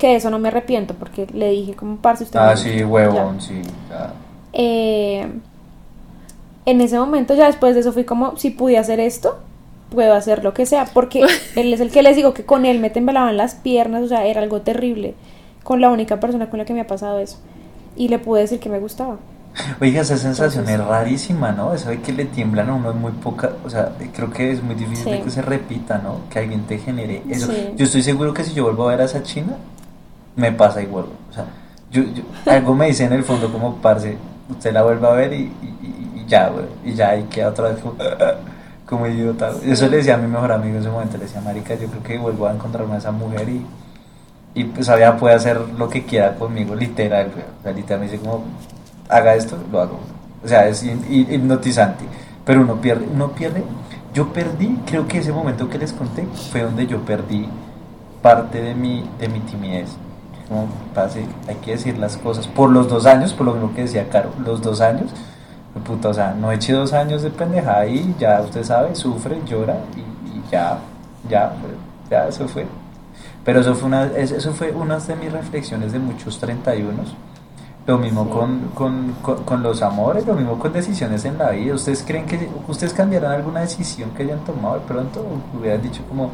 [0.02, 3.62] que eso no me arrepiento porque le dije como parce usted ah sí huevón sí
[4.52, 5.32] eh,
[6.66, 9.38] en ese momento ya después de eso fui como si pude hacer esto
[9.92, 11.24] puedo hacer lo que sea porque
[11.56, 14.26] él es el que les digo que con él me temblaban las piernas o sea
[14.26, 15.14] era algo terrible
[15.64, 17.38] con la única persona con la que me ha pasado eso
[17.96, 19.18] y le pude decir que me gustaba
[19.82, 21.74] Oiga, esa sensación es rarísima, ¿no?
[21.74, 24.64] Eso de que le tiemblan a uno es muy poca, o sea, creo que es
[24.64, 26.22] muy difícil de que se repita, ¿no?
[26.30, 27.52] Que alguien te genere eso.
[27.76, 29.58] Yo estoy seguro que si yo vuelvo a ver a esa china,
[30.36, 31.06] me pasa igual.
[31.30, 31.46] O sea,
[31.92, 32.04] yo,
[32.46, 34.18] algo me dice en el fondo como, parce,
[34.50, 35.52] usted la vuelve a ver y,
[36.28, 37.80] ya, güey, y ya, y queda otra vez
[38.86, 39.52] como, idiota.
[39.66, 42.04] Eso le decía a mi mejor amigo en ese momento, le decía, marica, yo creo
[42.04, 43.66] que vuelvo a encontrarme a esa mujer y,
[44.54, 48.20] y pues todavía puede hacer lo que quiera conmigo, literal, O sea, literal me dice
[48.20, 48.44] como,
[49.10, 50.00] haga esto, lo hago.
[50.44, 52.06] O sea, es hipnotizante.
[52.46, 53.64] Pero uno pierde, uno pierde.
[54.14, 57.48] Yo perdí, creo que ese momento que les conté fue donde yo perdí
[58.22, 59.96] parte de mi, de mi timidez
[60.52, 62.46] como pase, hay que decir las cosas.
[62.46, 65.10] Por los dos años, por lo mismo que decía Caro, los dos años,
[65.86, 69.78] puta, o sea, no eché dos años de pendejada ahí, ya usted sabe, sufre, llora
[69.96, 70.78] y, ya,
[71.30, 71.54] ya,
[72.10, 72.68] ya, eso fue.
[73.46, 77.02] Pero eso fue, una, eso fue una de mis reflexiones de muchos 31.
[77.88, 81.74] Lo mismo con, con, con, los amores, lo mismo con decisiones en la vida.
[81.74, 85.26] ¿Ustedes creen que ustedes cambiarán alguna decisión que hayan tomado de pronto?
[85.58, 86.30] hubieran dicho como,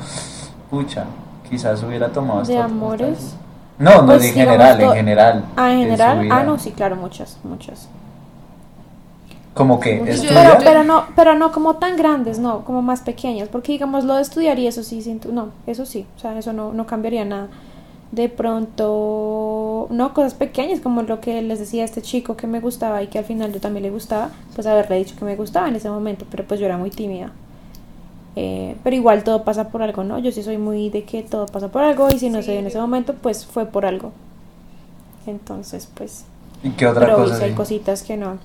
[0.71, 1.05] pucha,
[1.47, 3.37] quizás hubiera tomado ¿De amores?
[3.79, 5.45] No, no, pues en general, en general.
[5.55, 6.27] Ah, en general.
[6.31, 7.87] Ah, no, sí, claro, muchas, muchas.
[9.53, 13.71] Como que pero, pero, no, pero no como tan grandes, no, como más pequeñas, porque
[13.71, 16.85] digamos lo de estudiar y eso sí, no, eso sí, o sea, eso no, no
[16.85, 17.47] cambiaría nada.
[18.11, 22.59] De pronto, no, cosas pequeñas como lo que les decía a este chico que me
[22.59, 25.67] gustaba y que al final yo también le gustaba, pues haberle dicho que me gustaba
[25.67, 27.31] en ese momento, pero pues yo era muy tímida.
[28.39, 30.19] Eh, pero igual todo pasa por algo, ¿no?
[30.19, 32.59] Yo sí soy muy de que todo pasa por algo y si no se dio
[32.59, 34.11] en ese momento, pues fue por algo.
[35.25, 36.23] Entonces, pues...
[36.61, 37.43] ¿Y qué otra pero cosa?
[37.43, 38.37] hay cositas que no.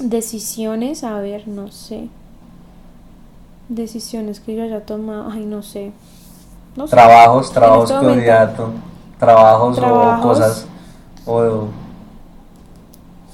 [0.00, 2.08] Decisiones, a ver, no sé.
[3.68, 5.92] Decisiones que yo haya tomado, ay, no sé.
[6.74, 8.26] No trabajos, trabajos este
[9.20, 10.66] trabajos, o cosas.
[11.24, 11.68] O,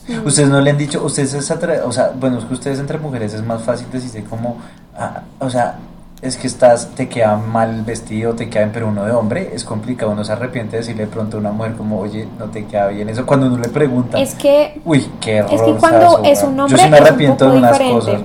[0.08, 0.26] mm.
[0.26, 3.32] Ustedes no le han dicho, ustedes es o sea, bueno, es que ustedes entre mujeres
[3.32, 4.58] es más fácil decirse como,
[4.96, 5.78] ah, o sea,
[6.22, 9.64] es que estás, te queda mal vestido, te queda bien, pero uno de hombre es
[9.64, 12.66] complicado, uno se arrepiente de decirle de pronto a una mujer como, oye, no te
[12.66, 14.20] queda bien eso, cuando uno le pregunta.
[14.20, 15.54] Es que, uy, qué error.
[15.54, 18.20] Es que cuando es un hombre, Yo sí me arrepiento de unas cosas,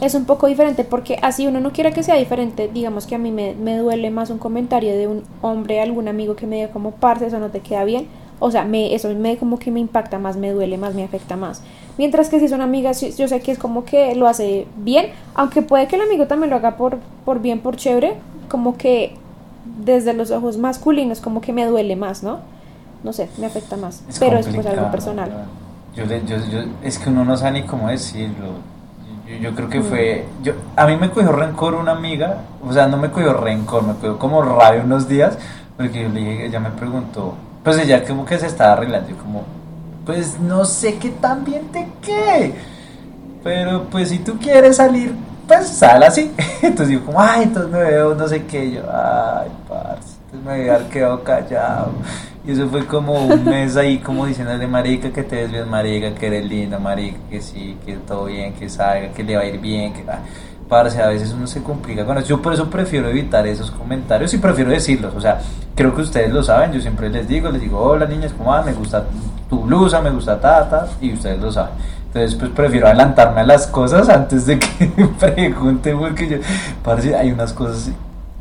[0.00, 3.18] Es un poco diferente porque así uno no quiere que sea diferente, digamos que a
[3.18, 6.68] mí me, me duele más un comentario de un hombre, algún amigo que me diga
[6.68, 8.06] como, parce, eso no te queda bien,
[8.38, 11.36] o sea, me, eso me como que me impacta más, me duele más, me afecta
[11.36, 11.62] más.
[11.98, 15.62] Mientras que si son amigas, yo sé que es como que lo hace bien, aunque
[15.62, 18.14] puede que el amigo también lo haga por, por bien, por chévere,
[18.48, 19.14] como que
[19.84, 22.38] desde los ojos masculinos como que me duele más, ¿no?
[23.02, 25.30] No sé, me afecta más, pero es pues algo personal.
[25.94, 28.46] Yo, yo, yo, es que uno no sabe ni cómo decirlo.
[29.40, 30.24] Yo, creo que fue.
[30.42, 33.94] Yo, a mí me cogió rencor una amiga, o sea, no me cogió rencor, me
[33.94, 35.36] cogió como rabia unos días,
[35.76, 39.14] porque yo le dije, ella me preguntó, pues ella como que se estaba arreglando, y
[39.14, 39.42] como,
[40.08, 42.54] pues no sé qué tan bien te quede.
[43.44, 45.14] Pero pues si tú quieres salir,
[45.46, 46.32] pues sal así.
[46.62, 48.70] Entonces digo como, ay, entonces me veo no sé qué.
[48.70, 51.92] yo, ay, parce, entonces me había quedado callado.
[52.46, 56.14] Y eso fue como un mes ahí como diciéndole, marica, que te ves bien, marica,
[56.14, 59.44] que eres linda, marica, que sí, que todo bien, que salga, que le va a
[59.44, 60.04] ir bien, que...
[60.08, 60.20] Ah,
[60.70, 62.28] parce, a veces uno se complica con eso.
[62.28, 65.14] Yo por eso prefiero evitar esos comentarios y prefiero decirlos.
[65.14, 65.40] O sea,
[65.78, 66.72] creo que ustedes lo saben.
[66.72, 68.64] Yo siempre les digo, les digo, hola niñas, ¿cómo van?
[68.64, 69.04] Me gusta
[69.48, 71.74] tu blusa, me gusta tata, y ustedes lo saben.
[72.06, 76.38] Entonces, pues prefiero adelantarme a las cosas antes de que me pregunten, porque yo,
[76.82, 77.92] parce, hay unas cosas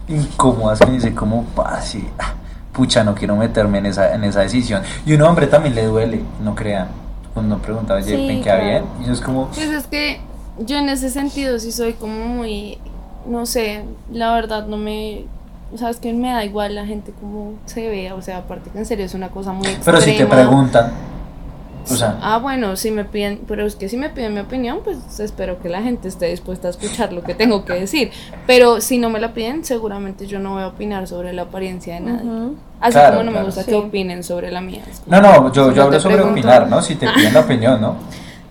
[0.08, 2.34] incómodas que me dice como, parce, ah,
[2.74, 4.82] pucha, no quiero meterme en esa, en esa decisión.
[5.06, 6.88] Y un hombre también le duele, no crean.
[7.36, 8.84] Cuando uno preguntaba, sí, ¿me queda bien?
[9.06, 9.50] Y es como...
[9.50, 10.20] Pues es que
[10.58, 12.80] yo en ese sentido sí soy como muy,
[13.28, 15.26] no sé, la verdad no me,
[15.74, 18.70] o sea, es que me da igual la gente como se vea, o sea, aparte
[18.70, 19.86] que en serio es una cosa muy extrema.
[19.86, 20.92] Pero si te preguntan,
[21.90, 22.18] o sea.
[22.22, 25.60] Ah, bueno, si me piden, pero es que si me piden mi opinión, pues espero
[25.60, 28.12] que la gente esté dispuesta a escuchar lo que tengo que decir.
[28.46, 31.96] Pero si no me la piden, seguramente yo no voy a opinar sobre la apariencia
[31.96, 32.30] de nadie.
[32.80, 34.84] Así como no me gusta que opinen sobre la mía.
[35.06, 36.82] No, no, yo, yo hablo sobre opinar, ¿no?
[36.82, 37.96] Si te piden la opinión, ¿no?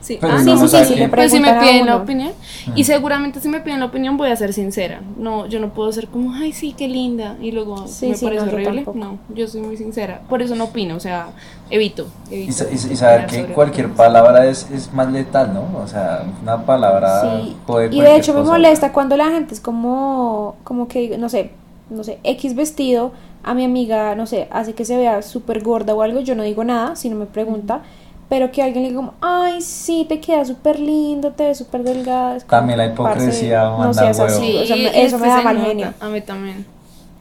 [0.07, 2.31] Sí, ah, sí, sí, sí, pues si me piden la opinión.
[2.77, 5.01] Y seguramente si me piden la opinión voy a ser sincera.
[5.17, 7.35] No, yo no puedo ser como, ay, sí, qué linda.
[7.41, 8.87] Y luego me parece horrible.
[8.95, 10.21] No, yo soy muy sincera.
[10.29, 11.31] Por eso no opino, o sea,
[11.71, 12.07] evito.
[12.31, 15.77] y, saber que cualquier palabra es, es, más letal, ¿no?
[15.83, 20.55] O sea, una palabra puede Y de hecho me molesta cuando la gente es como,
[20.63, 21.51] como que, no sé,
[21.91, 23.11] no sé, X vestido
[23.43, 26.45] a mi amiga, no sé, hace que se vea súper gorda o algo, yo no
[26.45, 27.83] digo nada si no me pregunta
[28.29, 31.83] pero que alguien le diga como, ay, sí, te queda súper lindo, te ves súper
[31.85, 32.39] delgada.
[32.41, 35.95] también la hipocresía no seas así, o sea, eso me da mal genio.
[36.01, 36.67] A mí también.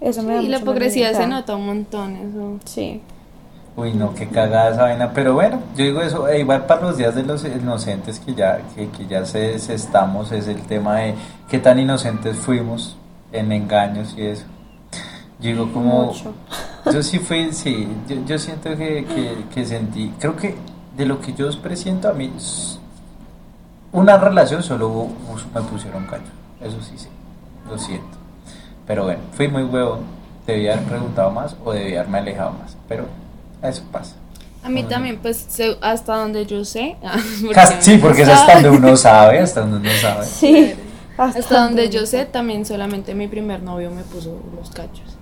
[0.01, 2.59] Eso me da Y la hipocresía se nota un montón, eso.
[2.65, 3.01] Sí.
[3.77, 5.11] Uy, no, qué cagada esa vaina.
[5.13, 8.59] Pero bueno, yo digo eso, eh, igual para los días de los inocentes que ya,
[8.73, 11.15] que, que ya se, estamos, es el tema de
[11.49, 12.95] qué tan inocentes fuimos
[13.31, 14.45] en engaños y eso.
[15.39, 16.13] Yo digo como...
[16.91, 20.55] Yo sí fui, sí, yo, yo siento que, que, que sentí, creo que
[20.95, 22.31] de lo que yo presiento a mí,
[23.91, 25.07] una relación solo
[25.53, 26.23] me pusieron cacho.
[26.61, 27.07] Eso sí, sí,
[27.69, 28.17] lo siento.
[28.87, 29.99] Pero bueno, fui muy huevo.
[30.45, 32.77] Debía haber preguntado más o debía haberme alejado más.
[32.87, 33.05] Pero
[33.63, 34.15] eso pasa.
[34.63, 35.47] A mí también, pues
[35.81, 36.97] hasta donde yo sé.
[37.79, 40.25] sí, porque es hasta donde uno sabe, hasta donde uno sabe.
[40.25, 40.73] Sí.
[41.17, 45.15] Hasta, donde yo sé, también solamente mi primer novio me puso los cachos.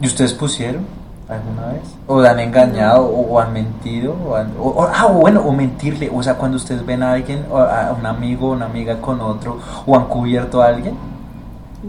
[0.00, 0.86] ¿Y ustedes pusieron?
[1.28, 1.82] Alguna vez?
[2.06, 4.16] ¿O han engañado o, han mentido?
[4.60, 6.10] O, ah, bueno, o mentirle.
[6.12, 9.58] O sea, cuando ustedes ven a alguien, a un amigo o una amiga con otro,
[9.86, 10.96] o han cubierto a alguien.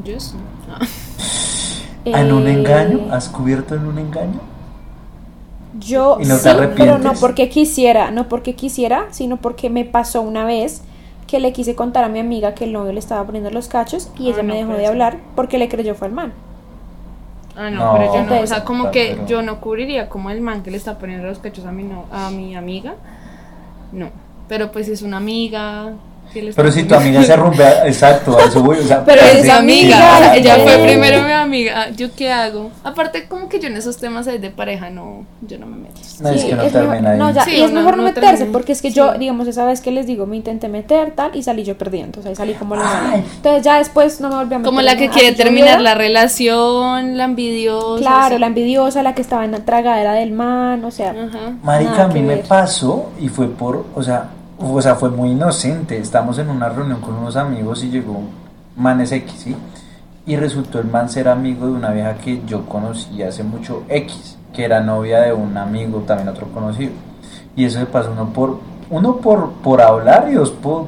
[0.03, 0.35] Yo sí.
[2.05, 3.07] ¿En un engaño?
[3.11, 4.39] ¿Has cubierto en un engaño?
[5.79, 10.21] Yo ¿Y no sí, pero no porque quisiera, no porque quisiera, sino porque me pasó
[10.21, 10.81] una vez
[11.27, 14.09] que le quise contar a mi amiga que el novio le estaba poniendo los cachos
[14.17, 16.33] y ella me dejó de hablar porque le creyó fue al man.
[17.61, 20.63] Ah, no, pero yo no, o sea, como que yo no cubriría como el man
[20.63, 22.95] que le está poniendo los cachos a mi, no, a mi amiga.
[23.91, 24.11] No.
[24.47, 25.91] Pero pues es una amiga,
[26.55, 30.35] pero si tu amiga se rompe, exacto, a eso voy, o sea, pero es amiga,
[30.35, 32.71] ella fue primero mi amiga, ¿yo qué hago?
[32.83, 35.99] Aparte, como que yo en esos temas de pareja no, yo no me meto.
[36.21, 38.91] No, es que no termina No, ya, y es mejor no meterse, porque es que
[38.91, 42.19] yo, digamos, esa vez que les digo, me intenté meter tal y salí yo perdiendo,
[42.19, 44.69] o sea, salí como la Entonces ya después no me volví a meter.
[44.69, 48.01] Como la que quiere terminar la relación, la envidiosa.
[48.01, 51.13] Claro, la envidiosa, la que estaba en la tragadera del man, o sea.
[51.63, 54.29] Marica, a mí me pasó y fue por, o sea,
[54.59, 55.97] o sea, fue muy inocente.
[55.97, 58.21] Estamos en una reunión con unos amigos y llegó
[58.75, 59.55] Manes X, ¿sí?
[60.25, 64.37] Y resultó el man ser amigo de una vieja que yo conocí hace mucho, X,
[64.53, 66.91] que era novia de un amigo, también otro conocido.
[67.55, 70.87] Y eso se pasó uno por, uno por, por hablar y dos por,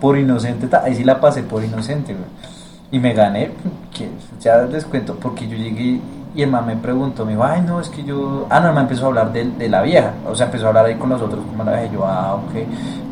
[0.00, 0.68] por, inocente.
[0.76, 2.16] Ahí sí la pasé por inocente,
[2.90, 3.50] Y me gané,
[3.92, 4.08] que
[4.40, 6.00] ya les cuento, porque yo llegué
[6.38, 8.46] y el man me preguntó, me dijo, ay, no, es que yo.
[8.48, 10.12] Ah, no, el man empezó a hablar de, de la vieja.
[10.24, 11.86] O sea, empezó a hablar ahí con nosotros como la vieja.
[11.86, 12.54] Y yo, ah, ok.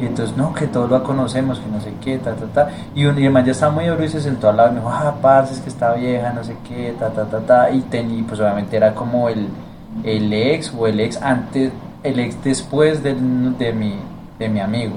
[0.01, 2.71] Y entonces, no, que todos la conocemos, que no sé qué, ta, ta, ta.
[2.95, 4.73] Y, un, y el man ya estaba muy ebrio y se sentó al lado y
[4.75, 7.71] me dijo, ah, parce, es que está vieja, no sé qué, ta, ta, ta, ta.
[7.73, 9.49] Y, ten, pues obviamente era como el,
[10.05, 11.73] el ex o el ex antes,
[12.05, 13.97] el ex después de, de, mi,
[14.39, 14.95] de mi amigo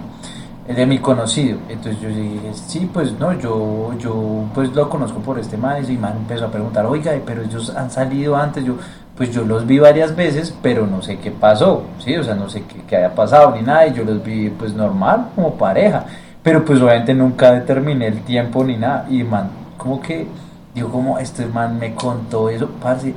[0.75, 1.57] de mi conocido.
[1.67, 5.83] Entonces yo dije, sí, pues no, yo, yo pues lo conozco por este man.
[5.87, 8.63] Y man empezó a preguntar, oiga, pero ellos han salido antes.
[8.63, 8.75] Yo,
[9.15, 12.15] pues yo los vi varias veces, pero no sé qué pasó, ¿sí?
[12.15, 13.87] O sea, no sé qué, qué haya pasado ni nada.
[13.87, 16.05] Y yo los vi pues normal, como pareja.
[16.43, 19.07] Pero pues obviamente nunca determiné el tiempo ni nada.
[19.09, 20.27] Y man, como que,
[20.73, 23.13] digo, como este man me contó eso, parce,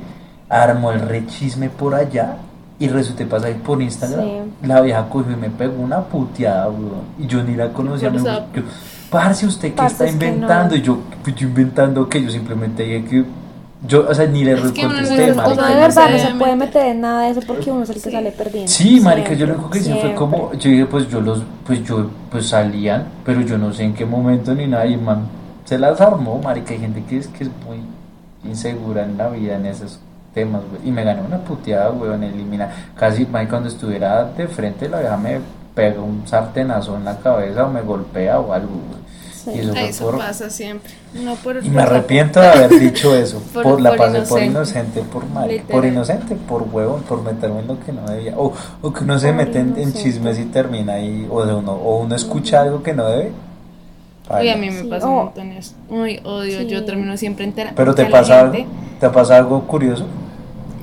[0.49, 2.37] armó el rechisme por allá
[2.83, 4.51] y resulté pasar por Instagram.
[4.61, 6.69] La vieja cogió y me pegó una puteada,
[7.17, 8.09] Y yo ni la conocía.
[8.09, 8.41] Me, yo,
[9.09, 10.75] parce, ¿usted qué está inventando?
[10.75, 13.25] Y yo, pues yo inventando que yo simplemente dije que.
[13.87, 15.47] Yo, o sea, ni le contesté, marica.
[15.47, 17.89] O sea, de verdad, no se puede meter en nada de eso porque uno es
[17.89, 18.69] el que sale perdiendo.
[18.69, 21.83] Sí, marica, yo lo único que hice fue como, yo dije, pues yo los, pues
[21.85, 25.27] yo, pues salían, pero yo no sé en qué momento ni nada, y man,
[25.65, 27.79] se las armó, marica, hay gente que es, que es muy
[28.49, 29.99] insegura en la vida en esas
[30.33, 32.69] temas, Y me gané una puteada, weón, elimina.
[32.95, 35.39] Casi, cuando estuviera de frente, la vieja me
[35.73, 38.69] pega un sartenazo en la cabeza o me golpea o algo,
[39.47, 40.91] Y eso, pasa siempre.
[41.13, 43.41] No y me arrepiento de haber dicho eso.
[43.53, 45.49] por, la pasé por inocente, por mal.
[45.69, 48.33] Por inocente, por huevo, por meterme en lo que no debía.
[48.37, 51.27] O, o que uno se mete en, chismes y termina ahí.
[51.29, 53.31] O, de uno, o uno escucha algo que no debe.
[54.39, 55.75] Uy, a mí me pasa un montón eso.
[55.89, 57.73] Uy, odio, yo termino siempre entera.
[57.75, 58.51] ¿Pero te pasa,
[58.99, 60.05] te pasa algo curioso?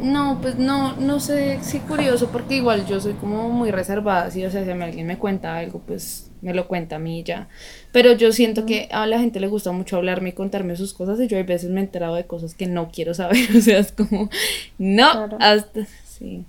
[0.00, 4.44] No, pues no, no sé si curioso, porque igual yo soy como muy reservada, ¿sí?
[4.44, 7.48] o sea, si alguien me cuenta algo, pues me lo cuenta a mí ya.
[7.92, 11.20] Pero yo siento que a la gente le gusta mucho hablarme y contarme sus cosas,
[11.20, 13.78] y yo a veces me he enterado de cosas que no quiero saber, o sea,
[13.78, 14.30] es como,
[14.78, 16.44] no, hasta, sí.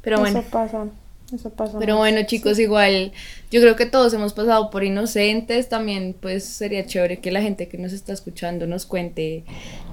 [0.00, 0.38] Pero bueno.
[0.38, 0.86] Eso pasa.
[1.32, 3.12] Eso pasa Pero bueno, chicos, igual
[3.50, 5.68] yo creo que todos hemos pasado por inocentes.
[5.68, 9.44] También, pues sería chévere que la gente que nos está escuchando nos cuente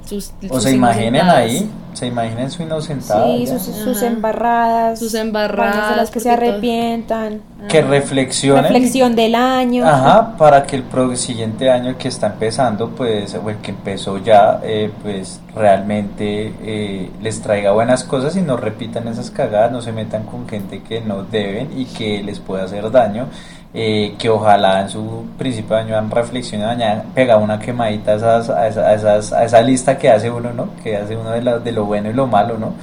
[0.06, 0.34] sus.
[0.50, 3.26] O se imaginen ahí, se imaginen su inocentada.
[3.26, 4.98] Sí, sus, embarradas.
[5.00, 5.96] Sus embarradas.
[5.96, 7.42] las que se arrepientan.
[7.70, 8.64] Que reflexionen.
[8.64, 9.88] Reflexión del año.
[9.88, 14.60] Ajá, para que el siguiente año que está empezando, pues, o el que empezó ya,
[14.64, 19.91] eh, pues realmente eh, les traiga buenas cosas y no repitan esas cagadas, no se
[19.91, 23.28] metan con gente que no deben y que les pueda hacer daño.
[23.74, 28.16] Eh, que ojalá en su principio de año han reflexionado, hayan pegado una quemadita a,
[28.16, 30.72] esas, a, esas, a, esa lista que hace uno, ¿no?
[30.84, 32.74] Que hace uno de, de lo bueno y lo malo, ¿no?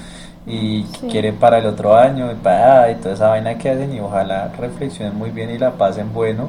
[0.47, 4.01] Y quieren para el otro año y, para, y toda esa vaina que hacen y
[4.01, 6.49] ojalá reflexionen muy bien y la pasen bueno.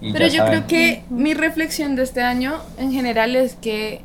[0.00, 4.02] Pero yo creo que mi reflexión de este año en general es que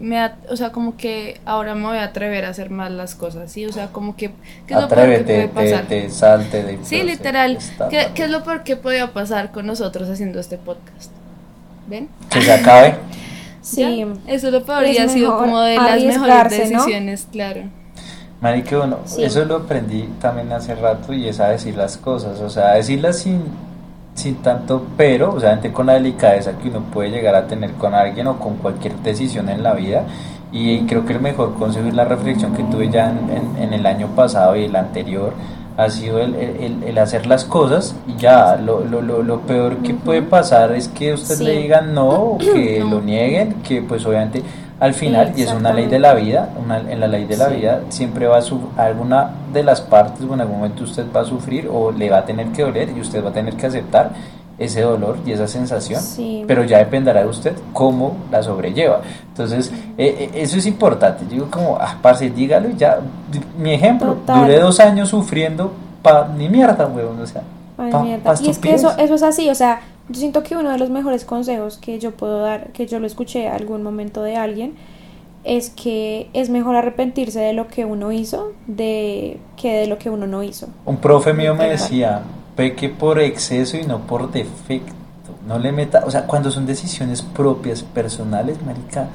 [0.00, 3.52] me o sea, como que ahora me voy a atrever a hacer más las cosas,
[3.52, 3.66] ¿sí?
[3.66, 4.30] O sea, como que,
[4.66, 5.86] ¿qué es lo peor que puede pasar?
[5.86, 7.58] Te, salte de Sí, literal.
[7.90, 11.12] ¿Qué, ¿Qué, es lo peor que podía pasar con nosotros haciendo este podcast?
[11.86, 12.08] ¿Ven?
[12.30, 12.96] Que se acabe.
[13.60, 14.06] sí.
[14.26, 17.62] Eso es lo peor y ha sido como de las mejores decisiones, claro.
[18.40, 22.48] Marique, bueno, eso lo aprendí también hace rato y es a decir las cosas, o
[22.48, 23.42] sea, decirlas sin
[24.14, 27.94] sin tanto pero, o sea, con la delicadeza que uno puede llegar a tener con
[27.94, 30.04] alguien o con cualquier decisión en la vida.
[30.52, 34.08] Y creo que el mejor consejo y la reflexión que tuve ya en, el año
[34.16, 35.32] pasado y el anterior
[35.76, 40.22] ha sido el, el, hacer las cosas y ya lo, lo, lo, peor que puede
[40.22, 44.42] pasar es que usted le digan no, que lo nieguen, que pues obviamente
[44.80, 46.48] al final, y es una ley de la vida,
[46.88, 50.32] en la ley de la vida siempre va a sufrir, alguna de las partes o
[50.32, 53.00] en algún momento usted va a sufrir o le va a tener que doler y
[53.00, 54.10] usted va a tener que aceptar
[54.58, 56.02] ese dolor y esa sensación,
[56.46, 59.00] pero ya dependerá de usted cómo la sobrelleva.
[59.28, 61.24] Entonces, eh, eh, eso es importante.
[61.24, 63.00] Digo como, ah, parce, dígalo ya.
[63.58, 65.72] Mi ejemplo, duré dos años sufriendo
[66.02, 67.42] pa ni mierda, weón, o sea.
[68.40, 69.80] y es que eso, eso es así, o sea,
[70.10, 73.06] yo siento que uno de los mejores consejos que yo puedo dar, que yo lo
[73.06, 74.74] escuché algún momento de alguien,
[75.44, 80.10] es que es mejor arrepentirse de lo que uno hizo de que de lo que
[80.10, 80.68] uno no hizo.
[80.84, 82.22] Un profe mío me decía,
[82.56, 84.92] peque por exceso y no por defecto.
[85.46, 89.08] No le meta, o sea, cuando son decisiones propias, personales, marica,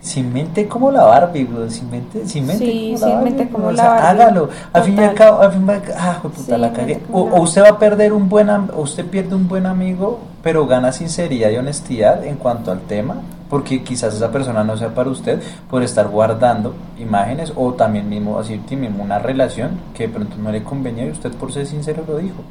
[0.00, 1.68] sin mente como la Barbie, bro.
[1.70, 3.30] Sin mente, sin mente sí, como la Barbie.
[3.30, 4.06] Mente como la Barbie.
[4.06, 4.48] hágalo.
[4.72, 7.00] Al fin y al cabo, al fin ah, puta, la cagué.
[7.12, 10.66] O, o, usted va a perder un buen, o usted pierde un buen amigo, pero
[10.66, 13.16] gana sinceridad y honestidad en cuanto al tema,
[13.50, 18.38] porque quizás esa persona no sea para usted por estar guardando imágenes o también mismo,
[18.38, 22.04] así mismo una relación que de pronto no le convenía y usted por ser sincero
[22.06, 22.42] lo dijo.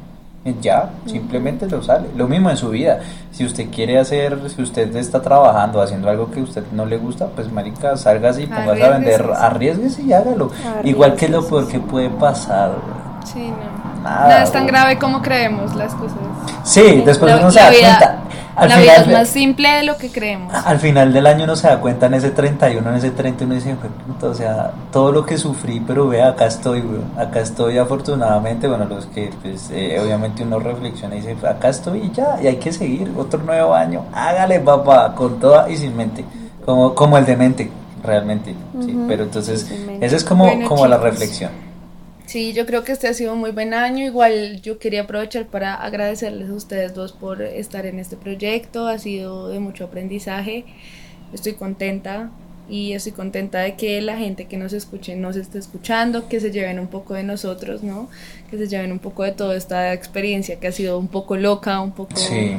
[0.62, 2.08] Ya, simplemente lo sale.
[2.16, 3.00] Lo mismo en su vida.
[3.30, 6.96] Si usted quiere hacer, si usted está trabajando, haciendo algo que a usted no le
[6.96, 10.50] gusta, pues marica, salga y póngase a vender, arriesguese y hágalo.
[10.82, 12.72] Igual que lo peor que puede pasar.
[13.24, 13.79] Sí, no.
[14.02, 16.18] Nada, es tan grave como creemos las cosas.
[16.64, 18.18] Sí, después uno se da cuenta.
[18.56, 20.52] Al la vida es más simple de lo que creemos.
[20.52, 23.76] Al final del año uno se da cuenta en ese 31, en ese 31 dice,
[24.20, 26.84] o sea, todo lo que sufrí, pero vea, acá estoy,
[27.16, 32.00] acá estoy afortunadamente, bueno, los que pues eh, obviamente uno reflexiona y dice, acá estoy
[32.00, 35.96] y ya, y hay que seguir, otro nuevo año, hágale papá, con toda y sin
[35.96, 36.24] mente,
[36.64, 37.70] como, como el demente,
[38.02, 39.70] realmente, sí, pero entonces,
[40.00, 41.69] esa es como, como la reflexión.
[42.30, 44.06] Sí, yo creo que este ha sido un muy buen año.
[44.06, 48.86] Igual yo quería aprovechar para agradecerles a ustedes dos por estar en este proyecto.
[48.86, 50.64] Ha sido de mucho aprendizaje.
[51.32, 52.30] Estoy contenta
[52.68, 56.52] y estoy contenta de que la gente que nos escuche nos esté escuchando, que se
[56.52, 58.08] lleven un poco de nosotros, ¿no?
[58.48, 61.80] Que se lleven un poco de toda esta experiencia que ha sido un poco loca,
[61.80, 62.14] un poco...
[62.14, 62.52] Sí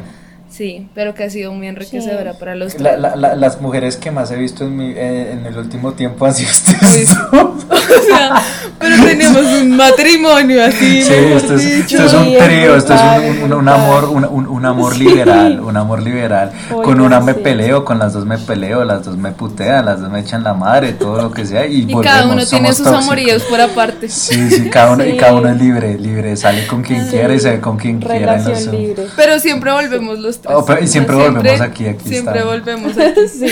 [0.52, 4.32] Sí, pero que ha sido muy enriquecedora para los la, la, Las mujeres que más
[4.32, 7.16] he visto en, mi, eh, en el último tiempo han sido ustedes.
[7.32, 8.44] o sea,
[8.78, 11.04] pero tenemos un matrimonio así.
[11.04, 13.02] Sí, esto es, esto es, un trío, esto es
[13.44, 16.52] un, un, amor, un, un, amor liberal, un amor liberal.
[16.70, 20.10] con una me peleo, con las dos me peleo, las dos me putean, las dos
[20.12, 21.66] me echan la madre, todo lo que sea.
[21.66, 24.10] Y, y cada uno tiene sus amoríos por aparte.
[24.10, 27.40] Sí, sí, cada uno, Y cada uno es libre, libre, sale con quien quiera y
[27.40, 28.38] se ve con quien quiera.
[28.38, 29.08] libre.
[29.16, 33.28] Pero siempre volvemos los Oh, y siempre, volvemos aquí, aquí Siempre volvemos aquí.
[33.28, 33.48] sí.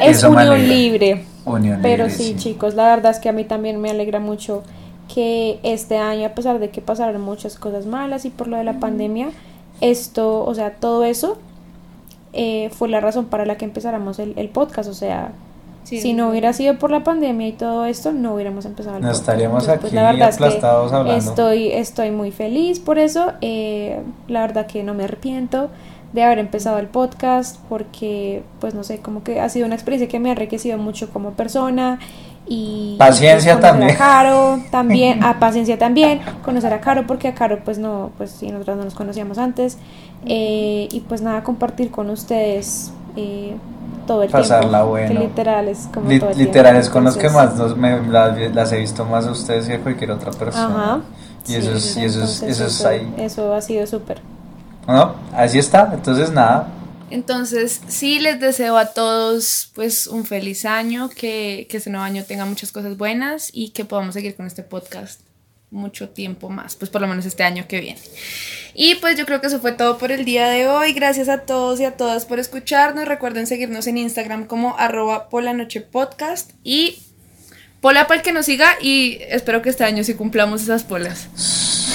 [0.00, 1.24] es unión libre.
[1.82, 4.62] pero sí, chicos, la verdad es que a mí también me alegra mucho
[5.12, 8.64] que este año, a pesar de que pasaron muchas cosas malas y por lo de
[8.64, 9.30] la pandemia,
[9.80, 11.38] esto, o sea, todo eso
[12.32, 14.88] eh, fue la razón para la que empezáramos el, el podcast.
[14.88, 15.32] O sea,
[15.84, 19.18] si no hubiera sido por la pandemia y todo esto, no hubiéramos empezado el Nos
[19.20, 21.30] estaríamos pues, aquí aplastados hablando.
[21.30, 23.32] Estoy, estoy muy feliz por eso.
[23.40, 25.68] Eh, la verdad que no me arrepiento
[26.12, 30.08] de haber empezado el podcast porque pues no sé, como que ha sido una experiencia
[30.08, 31.98] que me ha enriquecido mucho como persona
[32.46, 37.60] y paciencia también a Caro también a paciencia también conocer a Caro porque a Caro
[37.64, 39.78] pues no pues sí nosotros no nos conocíamos antes
[40.26, 43.54] eh, y pues nada compartir con ustedes eh,
[44.06, 45.08] todo el Pasarla bueno.
[45.08, 49.26] que literal es como literal es con los que más me, las, he visto más
[49.26, 51.00] a ustedes que a cualquier otra persona.
[51.46, 53.14] Y eso es, y eso, es, eso, es ahí.
[53.18, 54.20] eso ha sido súper
[54.86, 56.68] no, así está, entonces nada.
[57.10, 62.24] Entonces, sí les deseo a todos pues un feliz año, que, que este nuevo año
[62.24, 65.20] tenga muchas cosas buenas y que podamos seguir con este podcast
[65.72, 68.00] mucho tiempo más, pues por lo menos este año que viene.
[68.74, 70.92] Y pues yo creo que eso fue todo por el día de hoy.
[70.92, 73.06] Gracias a todos y a todas por escucharnos.
[73.06, 77.02] Recuerden seguirnos en Instagram como arroba podcast y
[77.80, 81.28] pola para el que nos siga y espero que este año sí cumplamos esas polas.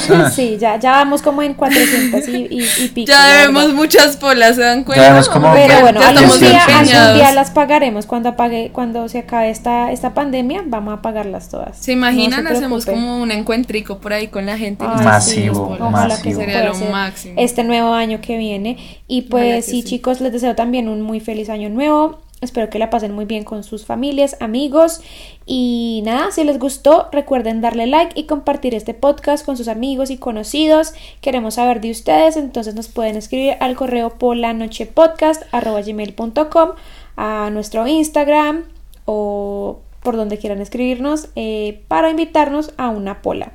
[0.33, 3.07] Sí, ya, ya vamos como en 400 y, y, pico.
[3.11, 5.21] Ya debemos muchas polas, ¿se dan cuenta?
[5.53, 8.05] Pero bueno, algún día, algún día, las pagaremos.
[8.05, 11.77] Cuando apague, cuando se acabe esta, esta pandemia, vamos a pagarlas todas.
[11.77, 12.47] ¿Se imaginan?
[12.47, 14.85] Hacemos como un encuentrico por ahí con la gente.
[14.85, 17.35] masivo, Ojalá que sería lo máximo.
[17.37, 18.77] Este nuevo año que viene.
[19.07, 22.91] Y pues sí, chicos, les deseo también un muy feliz año nuevo Espero que la
[22.91, 25.01] pasen muy bien con sus familias, amigos
[25.47, 30.11] y nada, si les gustó recuerden darle like y compartir este podcast con sus amigos
[30.11, 30.93] y conocidos.
[31.19, 36.69] Queremos saber de ustedes, entonces nos pueden escribir al correo polanochepodcast.com,
[37.15, 38.65] a nuestro Instagram
[39.05, 43.53] o por donde quieran escribirnos eh, para invitarnos a una pola.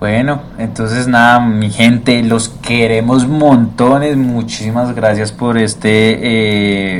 [0.00, 4.16] Bueno, entonces nada, mi gente, los queremos montones.
[4.16, 6.18] Muchísimas gracias por este...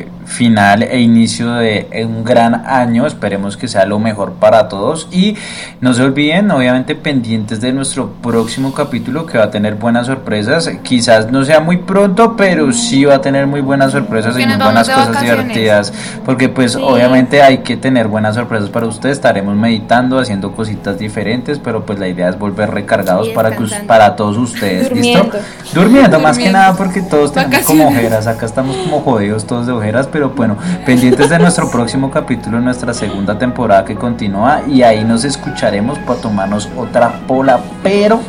[0.00, 3.06] Eh, final e inicio de un gran año.
[3.06, 5.08] Esperemos que sea lo mejor para todos.
[5.12, 5.36] Y
[5.80, 10.68] no se olviden, obviamente, pendientes de nuestro próximo capítulo que va a tener buenas sorpresas.
[10.82, 14.56] Quizás no sea muy pronto, pero sí va a tener muy buenas sorpresas y muy
[14.56, 15.92] buenas cosas divertidas.
[16.24, 19.16] Porque pues obviamente hay que tener buenas sorpresas para ustedes.
[19.16, 24.14] Estaremos meditando, haciendo cositas diferentes, pero pues la idea es volver recargados para, que, para
[24.14, 24.88] todos ustedes.
[24.88, 25.24] Durmiendo.
[25.32, 25.80] ¿Listo?
[25.80, 28.26] Durmiendo, más que nada porque todos tenemos como ojeras.
[28.26, 32.94] Acá estamos como jodidos todos de ojeras, pero bueno, pendientes de nuestro próximo capítulo, nuestra
[32.94, 38.20] segunda temporada que continúa y ahí nos escucharemos para tomarnos otra pola, pero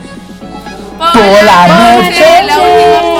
[0.97, 3.14] pola noche.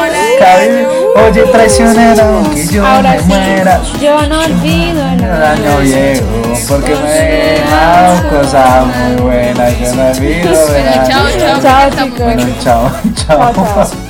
[1.15, 3.81] Oye, traicionero, que yo me muera.
[4.01, 6.23] Yo no olvido el año viejo,
[6.67, 9.79] porque me he dejado cosas muy buenas.
[9.79, 10.51] Yo no olvido.
[11.07, 11.61] Chao, chao.
[11.61, 14.04] Chao, chao, chao.